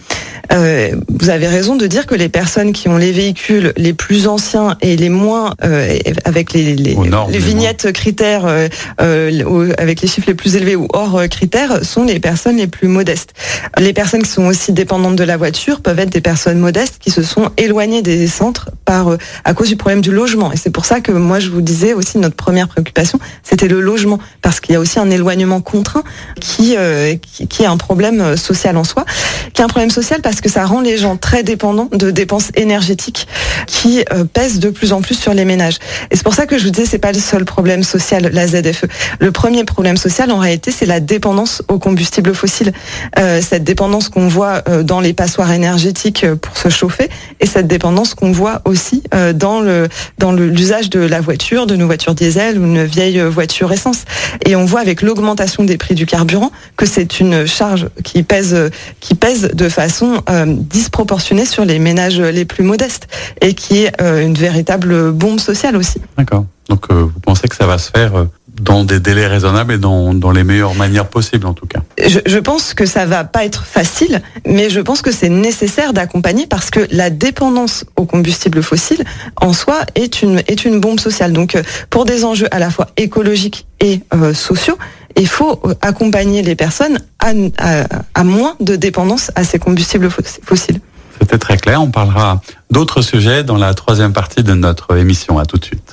[0.53, 4.29] Euh, vous avez raison de dire que les personnes qui ont les véhicules les plus
[4.29, 10.01] anciens et les moins euh, avec les, les, normes, les les vignettes critères euh, avec
[10.01, 13.35] les chiffres les plus élevés ou hors critères sont les personnes les plus modestes.
[13.79, 17.11] Les personnes qui sont aussi dépendantes de la voiture peuvent être des personnes modestes qui
[17.11, 20.53] se sont éloignées des centres par à cause du problème du logement.
[20.53, 23.81] Et c'est pour ça que moi je vous disais aussi notre première préoccupation, c'était le
[23.81, 26.03] logement, parce qu'il y a aussi un éloignement contraint
[26.41, 26.77] qui,
[27.23, 29.05] qui, qui est un problème social en soi,
[29.53, 32.51] qui est un problème social parce que ça rend les gens très dépendants de dépenses
[32.55, 33.27] énergétiques
[33.67, 35.79] qui pèsent de plus en plus sur les ménages.
[36.11, 38.47] Et c'est pour ça que je vous disais c'est pas le seul problème social la
[38.47, 38.87] ZFE.
[39.21, 42.73] Le premier problème social en réalité c'est la dépendance aux combustibles fossiles,
[43.19, 47.09] euh, cette dépendance qu'on voit euh, dans les passoires énergétiques euh, pour se chauffer
[47.41, 49.03] et cette dépendance qu'on voit aussi
[49.35, 49.89] dans le
[50.19, 54.05] dans l'usage de la voiture, de nos voitures diesel ou une vieille voiture essence.
[54.45, 58.71] Et on voit avec l'augmentation des prix du carburant que c'est une charge qui pèse
[59.01, 63.09] qui pèse de façon disproportionnée sur les ménages les plus modestes
[63.41, 66.01] et qui est une véritable bombe sociale aussi.
[66.17, 66.45] D'accord.
[66.69, 68.27] Donc vous pensez que ça va se faire
[68.61, 71.81] dans des délais raisonnables et dans, dans, les meilleures manières possibles en tout cas.
[71.99, 75.93] Je, je, pense que ça va pas être facile, mais je pense que c'est nécessaire
[75.93, 79.05] d'accompagner parce que la dépendance aux combustibles fossiles
[79.37, 81.33] en soi est une est une bombe sociale.
[81.33, 84.79] Donc euh, pour des enjeux à la fois écologiques et euh, sociaux,
[85.17, 90.09] il faut euh, accompagner les personnes à, à, à moins de dépendance à ces combustibles
[90.11, 90.81] fossiles.
[91.21, 91.83] C'était très clair.
[91.83, 92.41] On parlera
[92.71, 95.39] d'autres sujets dans la troisième partie de notre émission.
[95.39, 95.88] À tout de suite.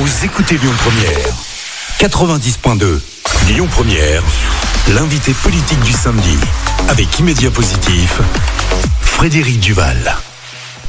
[0.00, 1.34] Vous écoutez Lyon Première,
[1.98, 3.00] 90.2.
[3.48, 4.22] Lyon Première,
[4.94, 6.38] l'invité politique du samedi,
[6.88, 8.20] avec Immédiat Positif,
[9.02, 10.16] Frédéric Duval.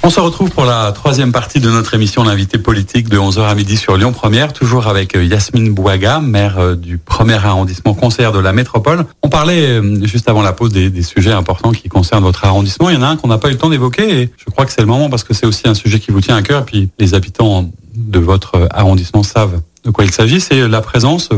[0.02, 3.54] On se retrouve pour la troisième partie de notre émission L'invité politique de 11h à
[3.54, 8.32] midi sur Lyon Première, toujours avec euh, Yasmine Bouaga, maire euh, du premier arrondissement conseillère
[8.32, 9.06] de la métropole.
[9.24, 12.90] On parlait euh, juste avant la pause des, sujets importants qui concernent votre arrondissement.
[12.90, 14.66] Il y en a un qu'on n'a pas eu le temps d'évoquer et je crois
[14.66, 16.64] que c'est le moment parce que c'est aussi un sujet qui vous tient à cœur.
[16.64, 21.30] Puis les habitants de votre arrondissement savent de quoi il s'agit, c'est la présence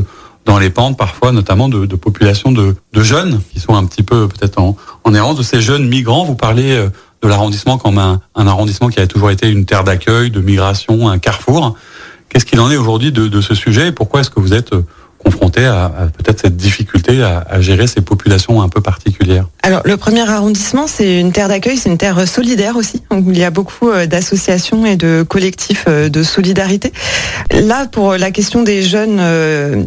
[0.46, 4.60] dans les pentes parfois, notamment de, populations de, jeunes qui sont un petit peu peut-être
[4.60, 4.76] en,
[5.16, 6.26] errance, de ces jeunes migrants.
[6.26, 6.88] Vous parlez
[7.22, 11.20] de l'arrondissement comme un, arrondissement qui a toujours été une terre d'accueil, de migration, un
[11.20, 11.76] carrefour.
[12.30, 14.74] Qu'est-ce qu'il en est aujourd'hui de, de, ce sujet et pourquoi est-ce que vous êtes
[15.24, 20.28] confronté à, peut-être cette difficulté à, gérer ces populations un peu particulières Alors le premier
[20.28, 23.02] arrondissement, c'est une terre d'accueil, c'est une terre solidaire aussi.
[23.12, 26.92] Donc, il y a beaucoup euh, d'associations et de collectifs euh, de solidarité.
[27.52, 29.84] Là, pour la question des jeunes euh,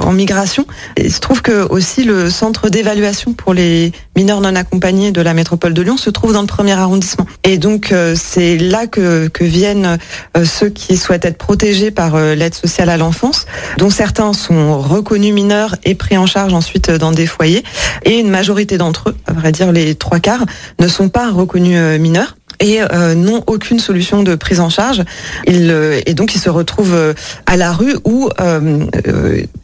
[0.00, 0.66] en migration,
[0.96, 5.34] il se trouve que aussi le centre d'évaluation pour les mineurs non accompagnés de la
[5.34, 7.26] métropole de Lyon se trouve dans le premier arrondissement.
[7.44, 9.98] Et donc c'est là que, viennent
[10.44, 13.46] ceux qui souhaitent être protégés par l'aide sociale à l'enfance,
[13.78, 17.64] dont certains sont reconnus mineurs et pris en charge ensuite dans des foyers.
[18.04, 20.44] Et une majorité d'entre eux, à vrai dire les trois quarts,
[20.78, 25.02] ne sont pas reconnus mineurs et euh, n'ont aucune solution de prise en charge.
[25.48, 27.14] Euh, et donc ils se retrouvent euh,
[27.46, 28.86] à la rue ou euh,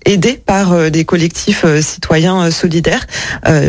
[0.04, 3.06] aidés par des collectifs citoyens solidaires.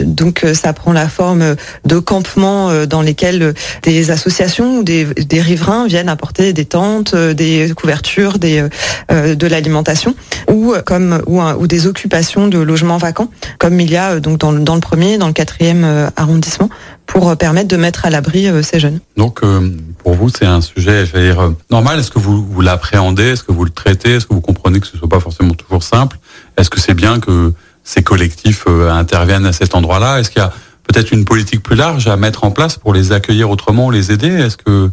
[0.05, 5.87] donc ça prend la forme de campements dans lesquels des associations ou des, des riverains
[5.87, 8.63] viennent apporter des tentes, des couvertures, des,
[9.09, 10.15] de l'alimentation
[10.51, 14.75] ou comme ou, des occupations de logements vacants, comme il y a donc dans, dans
[14.75, 16.69] le premier, dans le quatrième arrondissement
[17.07, 18.99] pour permettre de mettre à l'abri ces jeunes.
[19.15, 19.71] Donc, euh,
[20.03, 21.99] pour vous, c'est un sujet, je vais dire, euh, normal.
[21.99, 23.29] Est-ce que vous, vous l'appréhendez?
[23.31, 24.15] Est-ce que vous le traitez?
[24.15, 26.19] Est-ce que vous comprenez que ce soit pas forcément toujours simple?
[26.57, 30.19] Est-ce que c'est bien que ces collectifs euh, interviennent à cet endroit-là?
[30.19, 33.11] Est-ce qu'il y a peut-être une politique plus large à mettre en place pour les
[33.11, 34.27] accueillir autrement, les aider?
[34.27, 34.91] Est-ce que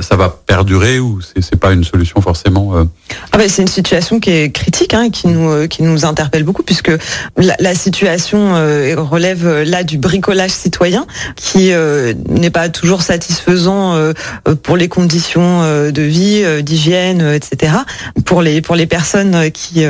[0.00, 2.84] ça, va perdurer ou c'est pas une solution forcément euh...
[3.32, 6.44] ah ben C'est une situation qui est critique, hein, qui, nous, euh, qui nous interpelle
[6.44, 6.92] beaucoup, puisque
[7.36, 11.72] la, situation euh, relève là du bricolage citoyen, qui
[12.28, 14.12] n'est pas toujours satisfaisant
[14.62, 17.72] pour les conditions de vie, d'hygiène, etc.
[18.24, 19.84] Pour les, pour les personnes qui...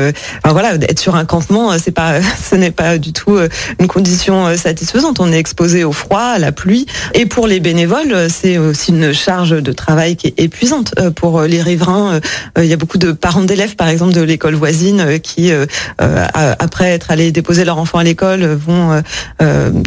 [0.45, 3.37] Voilà, être sur un campement, pas, ce n'est pas du tout
[3.79, 5.21] une condition satisfaisante.
[5.21, 6.87] On est exposé au froid, à la pluie.
[7.15, 9.82] Et pour les bénévoles, c'est aussi une charge de travail
[10.17, 12.21] qui est épuisante euh, pour euh, les riverains.
[12.59, 15.53] Euh, il y a beaucoup de parents d'élèves, par exemple, de l'école voisine, qui,
[15.99, 19.03] après être allés déposer leur enfant à l'école, vont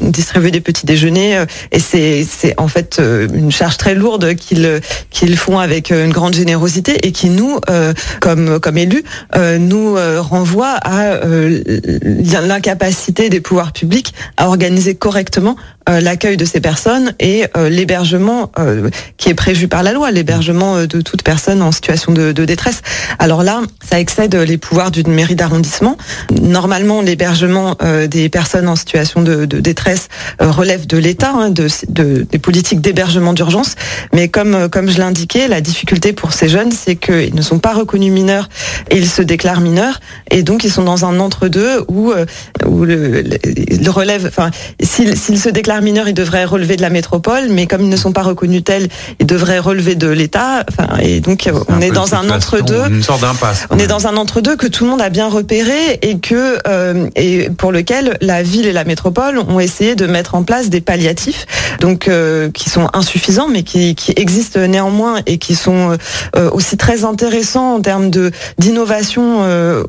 [0.02, 1.46] distribuer des petits déjeuners.
[1.72, 6.34] Et c'est, c'est en fait une charge très lourde qu'ils, qu'ils font avec une grande
[6.34, 7.60] générosité et qui nous,
[8.20, 9.04] comme, comme élus,
[9.60, 11.20] nous renvoie à
[12.42, 15.56] l'incapacité des pouvoirs publics à organiser correctement
[15.88, 18.52] l'accueil de ces personnes et l'hébergement
[19.18, 22.46] qui est prévu par la loi, l'hébergement euh, de toute personne en situation de, de,
[22.46, 22.82] détresse.
[23.20, 25.98] Alors là, ça excède les pouvoirs d'une mairie d'arrondissement.
[26.42, 30.08] Normalement, l'hébergement euh, des personnes en situation de, de détresse
[30.42, 33.76] euh, relève de l'État, hein, de, des politiques d'hébergement d'urgence.
[34.14, 37.74] Mais comme, comme je l'indiquais, la difficulté pour ces jeunes, c'est qu'ils ne sont pas
[37.74, 38.50] reconnus mineurs
[38.90, 40.00] et ils se déclarent mineurs.
[40.32, 42.14] Et donc, ils sont dans un entre-deux où,
[42.66, 47.48] où le, le, relève, enfin, s'ils se déclarent mineurs, ils devraient relever de la métropole,
[47.50, 48.88] mais comme ils ne sont pas reconnus tels,
[49.20, 50.64] ils devraient relever de l'État.
[50.70, 52.88] Enfin, et donc on est dans un entre-deux.
[52.90, 53.66] Une sorte d'impasse.
[53.70, 57.10] On est dans un entre-deux que tout le monde a bien repéré et que euh,
[57.16, 60.82] et pour lequel la ville et la métropole ont essayé de mettre en place des
[60.82, 61.46] palliatifs,
[61.80, 65.98] donc euh, qui sont insuffisants, mais qui, qui existent néanmoins et qui sont
[66.36, 69.16] euh, aussi très intéressants en termes de d'innovation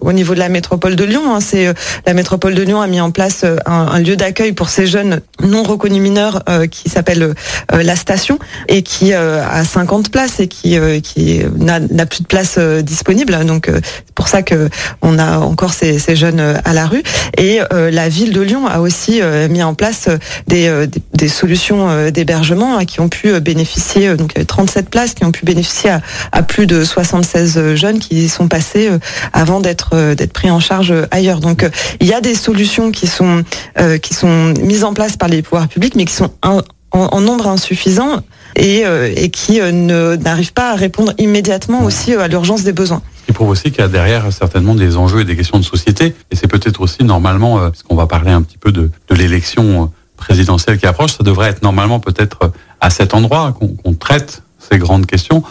[0.01, 1.35] au niveau de la métropole de Lyon.
[1.35, 1.41] Hein.
[1.41, 1.73] C'est
[2.07, 5.21] la métropole de Lyon a mis en place un, un lieu d'accueil pour ces jeunes
[5.43, 7.35] non reconnus mineurs qui s'appelle
[7.73, 13.45] la station et qui a 50 places et qui qui n'a plus de place disponible.
[13.45, 14.69] Donc c'est pour ça que
[15.03, 17.03] on a encore ces, jeunes à la rue.
[17.37, 20.09] Et la ville de Lyon a aussi mis en place
[20.47, 25.45] des, des, solutions d'hébergement hein, qui ont pu bénéficier donc 37 places qui ont pu
[25.45, 26.01] bénéficier à,
[26.33, 28.91] à plus de 76 jeunes qui sont passés
[29.33, 31.41] avant d'être d'être pris en charge ailleurs.
[31.41, 31.69] Donc
[32.01, 33.43] il y a des solutions qui sont
[34.03, 37.47] qui sont mises en place par les pouvoirs publics, mais qui sont en, en nombre
[37.47, 38.23] insuffisant
[38.55, 38.85] et,
[39.17, 43.49] et qui ne n'arrivent pas à répondre immédiatement aussi à l'urgence des besoins qui prouve
[43.49, 46.15] aussi qu'il y a derrière certainement des enjeux et des questions de société.
[46.31, 49.91] Et c'est peut-être aussi normalement, parce qu'on va parler un petit peu de, de l'élection
[50.17, 52.51] présidentielle qui approche, ça devrait être normalement peut-être
[52.81, 55.43] à cet endroit qu'on qu traite ces grandes questions.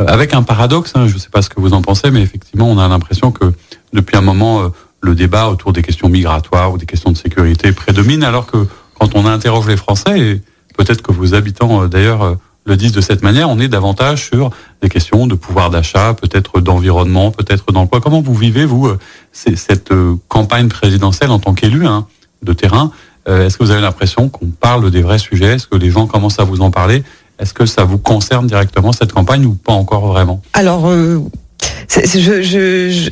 [0.00, 2.22] Euh, avec un paradoxe, hein, je ne sais pas ce que vous en pensez, mais
[2.22, 3.52] effectivement, on a l'impression que
[3.92, 4.68] depuis un moment, euh,
[5.02, 8.66] le débat autour des questions migratoires ou des questions de sécurité prédomine, alors que
[9.00, 10.42] quand on interroge les Français, et
[10.76, 12.36] peut-être que vos habitants euh, d'ailleurs
[12.66, 14.50] le disent de cette manière, on est davantage sur
[14.82, 18.00] des questions de pouvoir d'achat, peut-être d'environnement, peut-être d'emploi.
[18.00, 18.92] Comment vous vivez, vous,
[19.32, 19.92] cette
[20.28, 22.06] campagne présidentielle en tant qu'élu hein,
[22.42, 22.92] de terrain?
[23.26, 25.54] Est-ce que vous avez l'impression qu'on parle des vrais sujets?
[25.54, 27.02] Est-ce que les gens commencent à vous en parler?
[27.40, 30.42] Est-ce que ça vous concerne directement cette campagne ou pas encore vraiment?
[30.52, 31.18] Alors, euh,
[31.88, 33.08] je, je,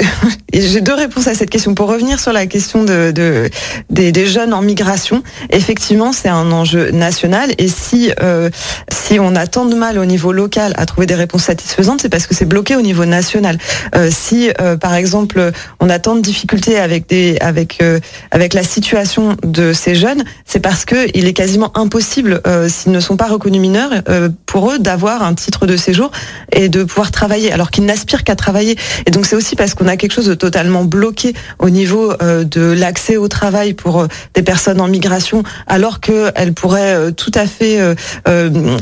[0.53, 1.75] j'ai deux réponses à cette question.
[1.75, 3.51] Pour revenir sur la question de, de
[3.91, 7.51] des, des, jeunes en migration, effectivement, c'est un enjeu national.
[7.59, 8.51] Et si euh,
[8.91, 12.09] si on a tant de mal au niveau local à trouver des réponses satisfaisantes, c'est
[12.09, 13.59] parce que c'est bloqué au niveau national.
[13.95, 18.55] Euh, si euh, par exemple on a tant de difficultés avec des avec euh, avec
[18.55, 23.01] la situation de ces jeunes, c'est parce que il est quasiment impossible euh, s'ils ne
[23.01, 26.11] sont pas reconnus mineurs euh, pour eux d'avoir un titre de séjour
[26.53, 28.77] et de pouvoir travailler alors qu'ils n'aspirent qu'à travailler.
[29.07, 32.45] Et donc c'est aussi parce qu'on a quelque chose de totalement bloqué au niveau euh,
[32.45, 37.33] de l'accès au travail pour euh, des personnes en migration, alors qu'elles pourraient euh, tout
[37.35, 37.79] à fait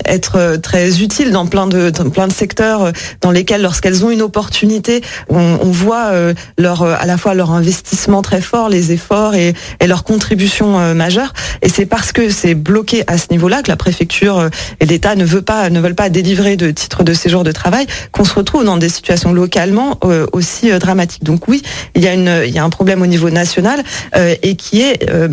[0.04, 5.02] être très utiles dans plein de plein de secteurs dans lesquels, lorsqu'elles ont une opportunité,
[5.28, 6.12] on, voit
[6.58, 11.32] leur à la fois leur investissement très fort, les efforts et, et leur contribution majeure.
[11.62, 15.24] Et c'est parce que c'est bloqué à ce niveau-là que la préfecture et l'État ne
[15.24, 19.32] veulent pas délivrer de titre de séjour de travail qu'on se retrouve dans des situations
[19.32, 19.98] localement
[20.32, 21.24] aussi dramatiques.
[21.48, 21.62] Oui,
[21.94, 23.82] il y a un problème au niveau national
[24.16, 25.28] euh, et qui est euh,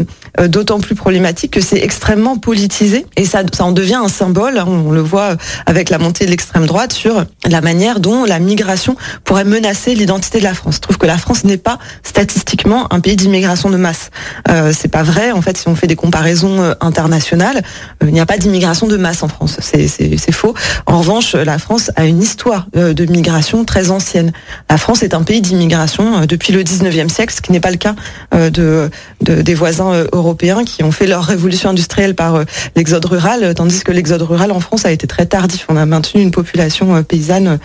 [0.48, 4.58] d'autant plus problématique que c'est extrêmement politisé et ça, ça en devient un symbole.
[4.58, 8.39] Hein, on le voit avec la montée de l'extrême droite sur la manière dont la
[8.39, 10.76] migration pourrait menacer l'identité de la France.
[10.76, 14.10] Je trouve que la France n'est pas statistiquement un pays d'immigration de masse.
[14.50, 15.32] Euh, c'est pas vrai.
[15.32, 17.62] En fait, si on fait des comparaisons euh, internationales,
[18.02, 19.58] euh, il n'y a pas d'immigration de masse en France.
[19.62, 20.54] C'est faux.
[20.86, 24.32] En revanche, la France a une histoire euh, de migration très ancienne.
[24.69, 27.72] La France est un pays d'immigration euh, depuis le 19e siècle, ce qui n'est pas
[27.72, 27.96] le cas
[28.34, 28.89] euh, de,
[29.22, 32.43] de, des voisins euh, européens qui ont fait leur révolution industrielle par
[32.75, 35.65] l'exode rural, tandis que l'exode rural en France a été très tardif.
[35.69, 37.59] On a maintenu une population paysanne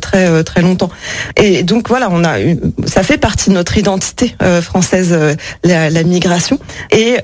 [0.00, 0.90] très très longtemps.
[1.36, 2.36] Et donc voilà, on a
[2.86, 5.16] ça fait partie de notre identité française,
[5.64, 6.58] la, migration.
[6.90, 7.16] Et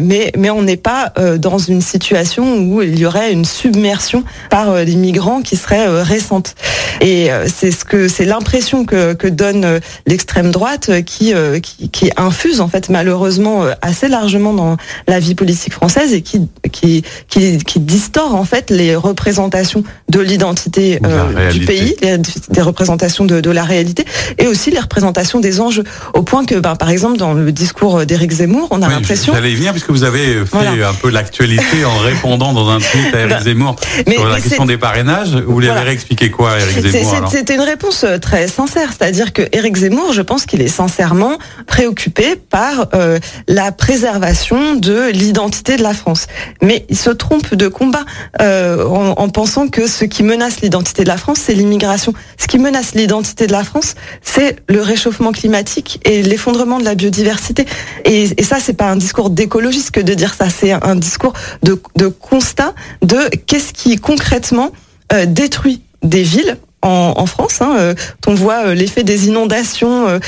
[0.00, 4.84] mais mais on n'est pas dans une situation où il y aurait une submersion par
[4.84, 6.54] des migrants qui serait récente.
[7.00, 12.68] Et c'est ce que c'est l'impression que, donne l'extrême droite qui, euh, qui, infuse en
[12.68, 17.80] fait malheureusement euh, assez largement dans la vie politique française et qui qui, qui, qui
[17.80, 23.50] distord en fait les représentations de l'identité euh, du pays, les, des représentations de, de,
[23.50, 24.04] la réalité
[24.38, 25.84] et aussi les représentations des enjeux.
[26.14, 29.32] Au point que, ben, par exemple, dans le discours d'Éric Zemmour, on a oui, l'impression.
[29.32, 30.88] J'allais y venir puisque vous avez fait voilà.
[30.88, 34.66] un peu l'actualité en répondant dans un tweet à Éric Zemmour mais, sur la question
[34.66, 35.34] des parrainages.
[35.34, 35.80] Vous lui voilà.
[35.80, 40.22] avez réexpliqué quoi, Éric Zemmour C'était une réponse très sincère, c'est-à-dire que Éric Zemmour, je
[40.22, 46.26] pense qu'il est sincèrement préoccupé par euh, la préservation de l'identité de la France.
[46.62, 48.04] Mais il se trompe de combat
[48.40, 52.12] euh, en, en, pensant que ce qui menace l'identité de la France, c'est l'immigration.
[52.38, 56.94] Ce qui menace l'identité de la France, c'est le réchauffement climatique et l'effondrement de la
[56.94, 57.66] biodiversité.
[58.04, 61.32] Et, et ça, c'est pas un discours d'écologiste que de dire ça, c'est un discours
[61.62, 64.70] de, de constat de qu'est-ce qui concrètement
[65.12, 67.60] euh, détruit des villes en, France.
[67.60, 67.94] Hein,
[68.26, 70.20] on voit l'effet des inondations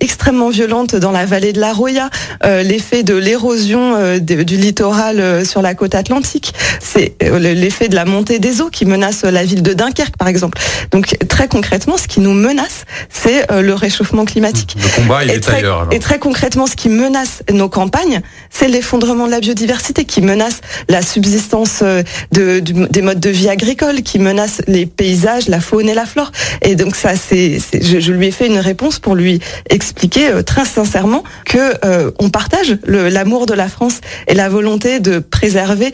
[0.00, 2.10] extrêmement violentes dans la vallée de la Roya,
[2.44, 6.52] l'effet de l'érosion du littoral sur la côte atlantique.
[6.80, 10.58] C'est l'effet de la montée des eaux qui menace la ville de Dunkerque, par exemple.
[10.90, 14.76] Donc très concrètement, ce qui nous menace, c'est le réchauffement climatique.
[14.76, 15.88] Le combat, il est ailleurs.
[15.90, 20.60] Et très concrètement, ce qui menace nos campagnes, c'est l'effondrement de la biodiversité qui menace
[20.88, 22.02] la subsistance euh,
[22.32, 26.30] de, des modes de vie agricoles, qui menace les paysages, la faune et la flore.
[26.60, 29.40] Et donc ça, c'est, je, lui ai fait une réponse pour lui
[29.70, 35.00] expliquer euh, très sincèrement que euh, on partage l'amour de la France et la volonté
[35.00, 35.92] de préserver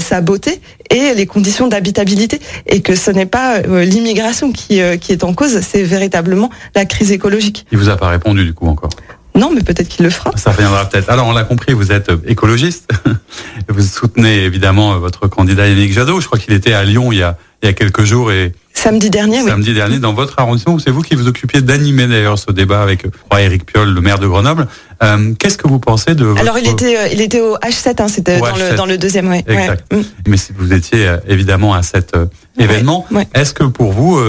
[0.00, 0.60] sa beauté
[0.90, 5.60] et les conditions d'habitabilité, et que ce n'est pas l'immigration qui, qui est en cause,
[5.60, 7.66] c'est véritablement la crise écologique.
[7.72, 8.90] Il vous a pas répondu du coup encore?
[9.38, 10.32] Non, mais peut-être qu'il le fera.
[10.36, 11.08] Ça reviendra peut-être.
[11.10, 12.90] Alors, on l'a compris, vous êtes euh, écologiste.
[13.68, 16.20] vous soutenez évidemment euh, votre candidat Yannick Jadot.
[16.20, 18.52] Je crois qu'il était à Lyon il y a, il y a quelques jours et
[18.88, 22.50] Samedi dernier, Samedi dernier, dans votre arrondissement, c'est vous qui vous occupiez d'animer d'ailleurs ce
[22.50, 24.66] débat avec Éric Eric Piolle, le maire de Grenoble.
[25.02, 26.40] Euh, qu'est-ce que vous pensez de votre...
[26.40, 29.30] Alors il était, il était au H7, hein, c'était dans, Le, dans le deuxième.
[29.32, 29.92] Exact.
[29.92, 30.00] Mm.
[30.26, 32.16] Mais si vous étiez évidemment à cet
[32.58, 34.20] événement, est-ce que pour vous,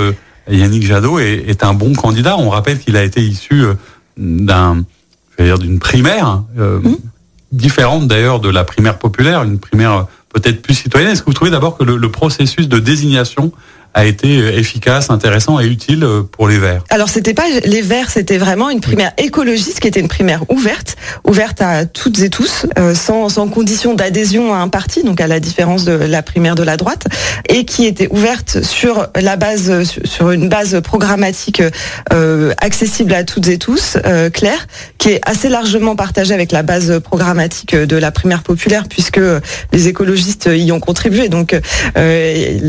[0.49, 2.37] Yannick Jadot est, est, un bon candidat?
[2.37, 3.63] On rappelle qu'il a été issu
[4.17, 4.83] d'un
[5.57, 6.97] d'une primaire, euh, mmh.
[7.51, 10.03] différente d'ailleurs de la primaire populaire, une primaire euh,
[10.33, 11.11] peut-être plus citoyenne.
[11.11, 13.51] Est-ce que vous trouvez d'abord que le, processus de désignation
[13.93, 18.09] a été efficace, intéressant et utile euh, pour les Verts Alors c'était pas les Verts,
[18.11, 22.65] c'était vraiment une primaire écologiste qui était une primaire ouverte, ouverte à toutes et tous,
[22.77, 26.55] euh, sans, sans condition d'adhésion à un parti, donc à la différence de la primaire
[26.55, 27.05] de la droite,
[27.47, 31.63] et qui était ouverte sur la base, sur une base programmatique
[32.13, 34.67] euh, accessible à toutes et tous, euh, claire,
[34.97, 39.21] qui est assez largement partagée avec la base programmatique de la primaire populaire, puisque
[39.71, 41.29] les écologistes y ont contribué.
[41.29, 41.59] Donc
[41.95, 42.65] il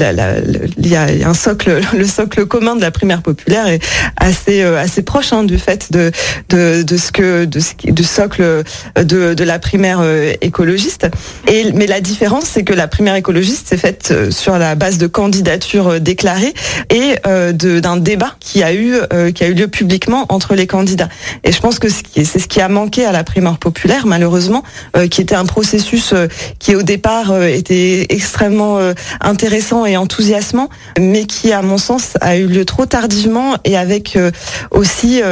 [0.87, 3.81] y a un socle, le socle commun de la primaire populaire est
[4.17, 6.11] assez euh, assez proche hein, du fait de,
[6.49, 8.65] de, de ce que de ce du socle
[8.97, 11.09] de, de la primaire euh, écologiste.
[11.49, 14.99] Et mais la différence, c'est que la primaire écologiste s'est faite euh, sur la base
[14.99, 16.55] de candidatures déclarées
[16.91, 17.17] et
[17.53, 18.97] d'un débat qui a eu
[19.35, 21.09] qui a eu lieu publiquement entre les candidats.
[21.45, 24.63] Et je pense que c'est ce qui a manqué à la primaire populaire, malheureusement,
[25.11, 26.15] qui était un processus
[26.59, 28.79] qui au départ était extrêmement
[29.21, 30.69] intéressant et enthousiasmant,
[31.01, 34.31] mais qui, à mon sens, a eu lieu trop tardivement et avec euh,
[34.71, 35.23] aussi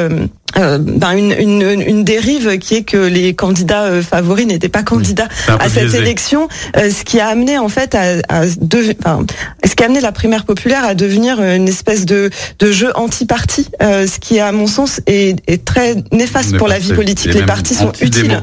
[0.56, 4.68] euh, euh, ben une, une, une, dérive qui est que les candidats euh, favoris n'étaient
[4.68, 9.24] pas candidats à cette élection, euh, ce qui a amené en fait à, à enfin,
[9.64, 13.68] ce qui a amené la primaire populaire à devenir une espèce de, de jeu anti-parti,
[13.80, 17.32] ce qui à mon sens est, est très néfaste pour la vie politique.
[17.34, 18.40] Les partis sont utiles.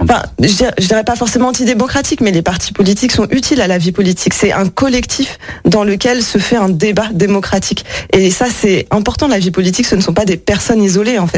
[0.00, 3.66] Enfin, je, dirais, je dirais pas forcément antidémocratique, mais les partis politiques sont utiles à
[3.66, 4.34] la vie politique.
[4.34, 7.84] C'est un collectif dans lequel se fait un débat démocratique.
[8.12, 9.28] Et ça, c'est important.
[9.28, 11.33] La vie politique, ce ne sont pas des personnes isolées en fait.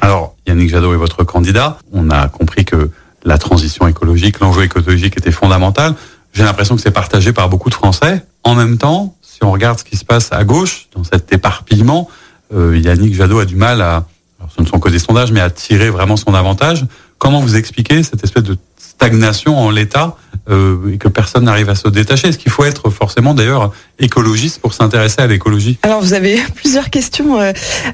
[0.00, 1.78] Alors, Yannick Jadot est votre candidat.
[1.92, 2.90] On a compris que
[3.24, 5.94] la transition écologique, l'enjeu écologique était fondamental.
[6.32, 8.24] J'ai l'impression que c'est partagé par beaucoup de Français.
[8.42, 12.08] En même temps, si on regarde ce qui se passe à gauche, dans cet éparpillement,
[12.54, 14.04] euh, Yannick Jadot a du mal à,
[14.38, 16.84] alors ce ne sont que des sondages, mais à tirer vraiment son avantage.
[17.18, 20.16] Comment vous expliquez cette espèce de stagnation en l'état
[20.50, 24.60] euh, et que personne n'arrive à se détacher Est-ce qu'il faut être forcément d'ailleurs écologiste
[24.60, 27.52] pour s'intéresser à l'écologie Alors vous avez plusieurs questions euh,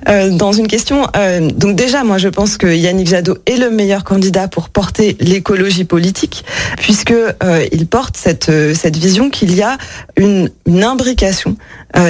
[0.09, 1.07] euh, dans une question.
[1.57, 5.85] Donc déjà, moi je pense que Yannick Jadot est le meilleur candidat pour porter l'écologie
[5.85, 6.45] politique,
[6.79, 7.15] puisque
[7.73, 9.79] il porte cette cette vision qu'il y a
[10.17, 11.57] une, une imbrication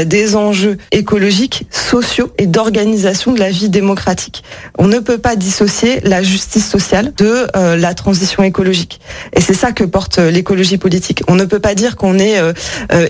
[0.04, 4.42] des enjeux écologiques, sociaux et d'organisation de la vie démocratique.
[4.78, 9.00] On ne peut pas dissocier la justice sociale de la transition écologique.
[9.34, 11.22] Et c'est ça que porte l'écologie politique.
[11.28, 12.38] On ne peut pas dire qu'on est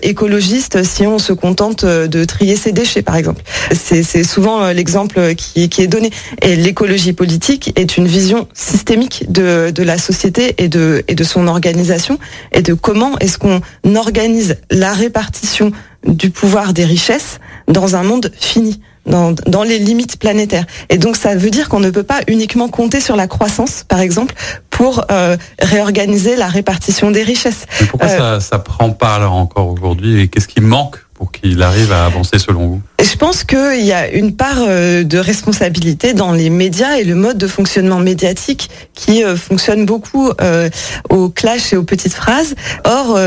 [0.02, 3.42] écologiste si on se contente euh, de trier ses déchets, par exemple.
[3.72, 6.10] C'est souvent euh, l'exemple qui, est donné.
[6.42, 11.46] Et l'écologie politique est une vision systémique de, la société et de, et de son
[11.46, 12.18] organisation
[12.52, 13.60] et de comment est-ce qu'on
[13.96, 15.72] organise la répartition
[16.07, 18.80] du pouvoir des richesses dans un monde fini.
[19.07, 20.66] Dans, dans, les limites planétaires.
[20.90, 23.98] Et donc ça veut dire qu'on ne peut pas uniquement compter sur la croissance, par
[23.98, 24.34] exemple,
[24.68, 27.64] pour euh, réorganiser la répartition des richesses.
[27.88, 31.62] pourquoi euh, ça, ça prend pas alors encore aujourd'hui et qu'est-ce qui manque pour qu'il
[31.62, 32.82] arrive à avancer selon vous?
[33.03, 37.14] Je pense qu'il y a une part euh, de responsabilité dans les médias et le
[37.14, 40.68] mode de fonctionnement médiatique qui euh, fonctionne beaucoup euh,
[41.09, 42.55] au clash et aux petites phrases.
[42.84, 43.18] Or,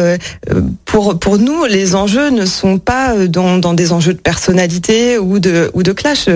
[0.85, 5.39] pour, pour nous, les enjeux ne sont pas dans, dans des enjeux de personnalité ou
[5.39, 6.27] de, ou de clash.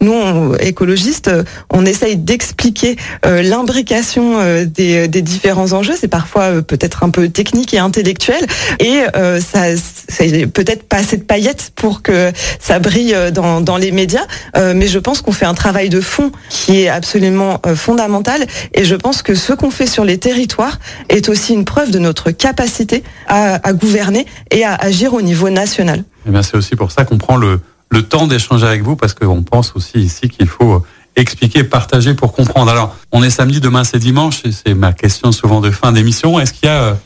[0.00, 1.30] Nous, écologistes,
[1.70, 5.94] on essaye d'expliquer l'imbrication des, des différents enjeux.
[5.98, 8.44] C'est parfois peut-être un peu technique et intellectuel.
[8.80, 9.02] Et
[9.40, 9.76] ça,
[10.08, 12.30] c'est peut-être pas assez de paillettes pour que
[12.60, 14.26] ça brille euh, dans, dans les médias,
[14.56, 18.46] euh, mais je pense qu'on fait un travail de fond qui est absolument euh, fondamental.
[18.74, 20.78] Et je pense que ce qu'on fait sur les territoires
[21.08, 26.04] est aussi une preuve de notre capacité à, gouverner et à agir au niveau national.
[26.28, 27.60] Eh c'est aussi pour ça qu'on prend le,
[27.90, 30.84] le temps d'échanger avec vous, parce qu'on pense aussi ici qu'il faut
[31.16, 32.70] expliquer, partager pour comprendre.
[32.70, 36.38] Alors, on est samedi, demain c'est dimanche, et c'est ma question souvent de fin d'émission.
[36.38, 36.96] Est-ce qu'il y a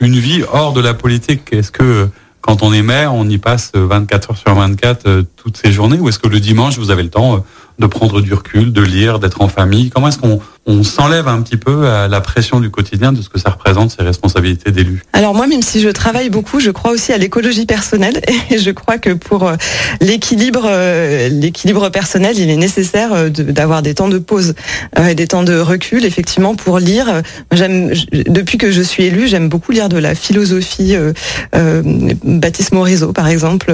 [0.00, 1.52] une vie hors de la politique?
[1.52, 2.08] Est-ce que
[2.40, 5.98] quand on est maire, on y passe 24 heures sur 24 euh, toutes ces journées
[5.98, 7.40] Ou est-ce que le dimanche, vous avez le temps euh,
[7.80, 11.40] de prendre du recul, de lire, d'être en famille Comment est-ce qu'on on s'enlève un
[11.40, 15.02] petit peu à la pression du quotidien de ce que ça représente, ces responsabilités d'élu
[15.14, 18.20] Alors moi, même si je travaille beaucoup, je crois aussi à l'écologie personnelle
[18.50, 19.56] et je crois que pour euh,
[20.00, 24.54] l'équilibre, euh, l'équilibre personnel, il est nécessaire euh, d'avoir des temps de pause
[25.00, 27.22] et des temps de recul, effectivement, pour lire.
[27.50, 30.94] Depuis que je suis élue, j'aime beaucoup lire de la philosophie.
[31.52, 33.72] Baptiste Morisot, par exemple,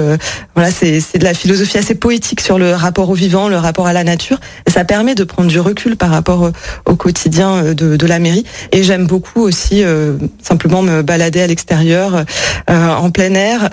[0.55, 3.93] voilà, c'est de la philosophie assez poétique sur le rapport au vivant, le rapport à
[3.97, 6.51] la nature, et ça permet de prendre du recul par rapport
[6.85, 8.45] au quotidien euh, de, la mairie.
[8.71, 12.23] Et j'aime beaucoup aussi euh, simplement me balader à l'extérieur,
[12.69, 13.69] euh, en plein air,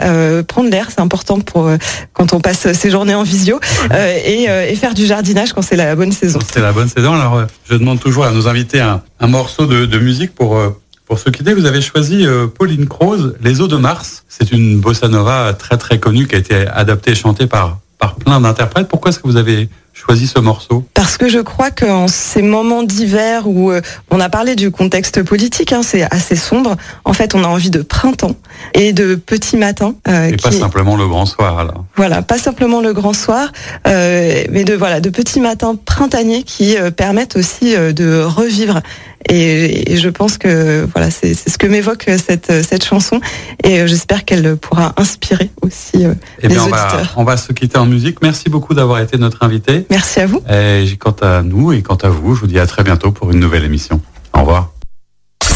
[0.48, 1.70] prendre l'air, c'est important pour
[2.12, 3.60] quand on passe ses journées en visio,
[3.90, 6.40] et, faire du jardinage quand c'est la bonne saison.
[6.52, 7.14] C'est la bonne saison.
[7.14, 10.60] Alors, je demande toujours à nos invités un, morceau de, musique pour
[11.06, 12.26] pour ce quitter, vous avez choisi
[12.58, 14.24] Pauline Croze, Les eaux de Mars.
[14.28, 18.16] C'est une bossa nova très très connue qui a été adaptée et chantée par, par
[18.16, 18.88] plein d'interprètes.
[18.88, 22.82] Pourquoi est-ce que vous avez choisi ce morceau Parce que je crois qu'en ces moments
[22.82, 23.80] d'hiver où euh,
[24.10, 27.70] on a parlé du contexte politique, hein, c'est assez sombre, en fait on a envie
[27.70, 28.34] de printemps
[28.74, 29.94] et de petits matins.
[30.08, 31.84] Euh, et pas simplement le grand soir alors.
[31.96, 33.52] Voilà, pas simplement le grand soir,
[33.86, 38.80] euh, mais de voilà de petits matins printaniers qui euh, permettent aussi de revivre
[39.28, 43.20] et, je pense que voilà, c'est ce que m'évoque cette, cette chanson.
[43.62, 46.92] Et j'espère qu'elle pourra inspirer aussi eh les bien, auditeurs.
[46.92, 48.18] On va, on va se quitter en musique.
[48.22, 49.86] Merci beaucoup d'avoir été notre invité.
[49.90, 50.42] Merci à vous.
[50.50, 53.30] Et quant à nous et quant à vous, je vous dis à très bientôt pour
[53.30, 54.00] une nouvelle émission.
[54.32, 54.70] Au revoir.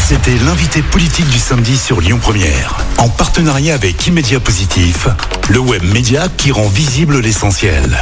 [0.09, 5.07] C'était l'invité politique du samedi sur Lyon Première, en partenariat avec Immédia Positif,
[5.49, 7.95] le web média qui rend visible l'essentiel.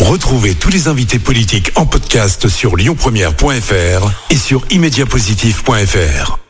[0.00, 6.49] Retrouvez tous les invités politiques en podcast sur lyonpremière.fr et sur immédiapositif.fr.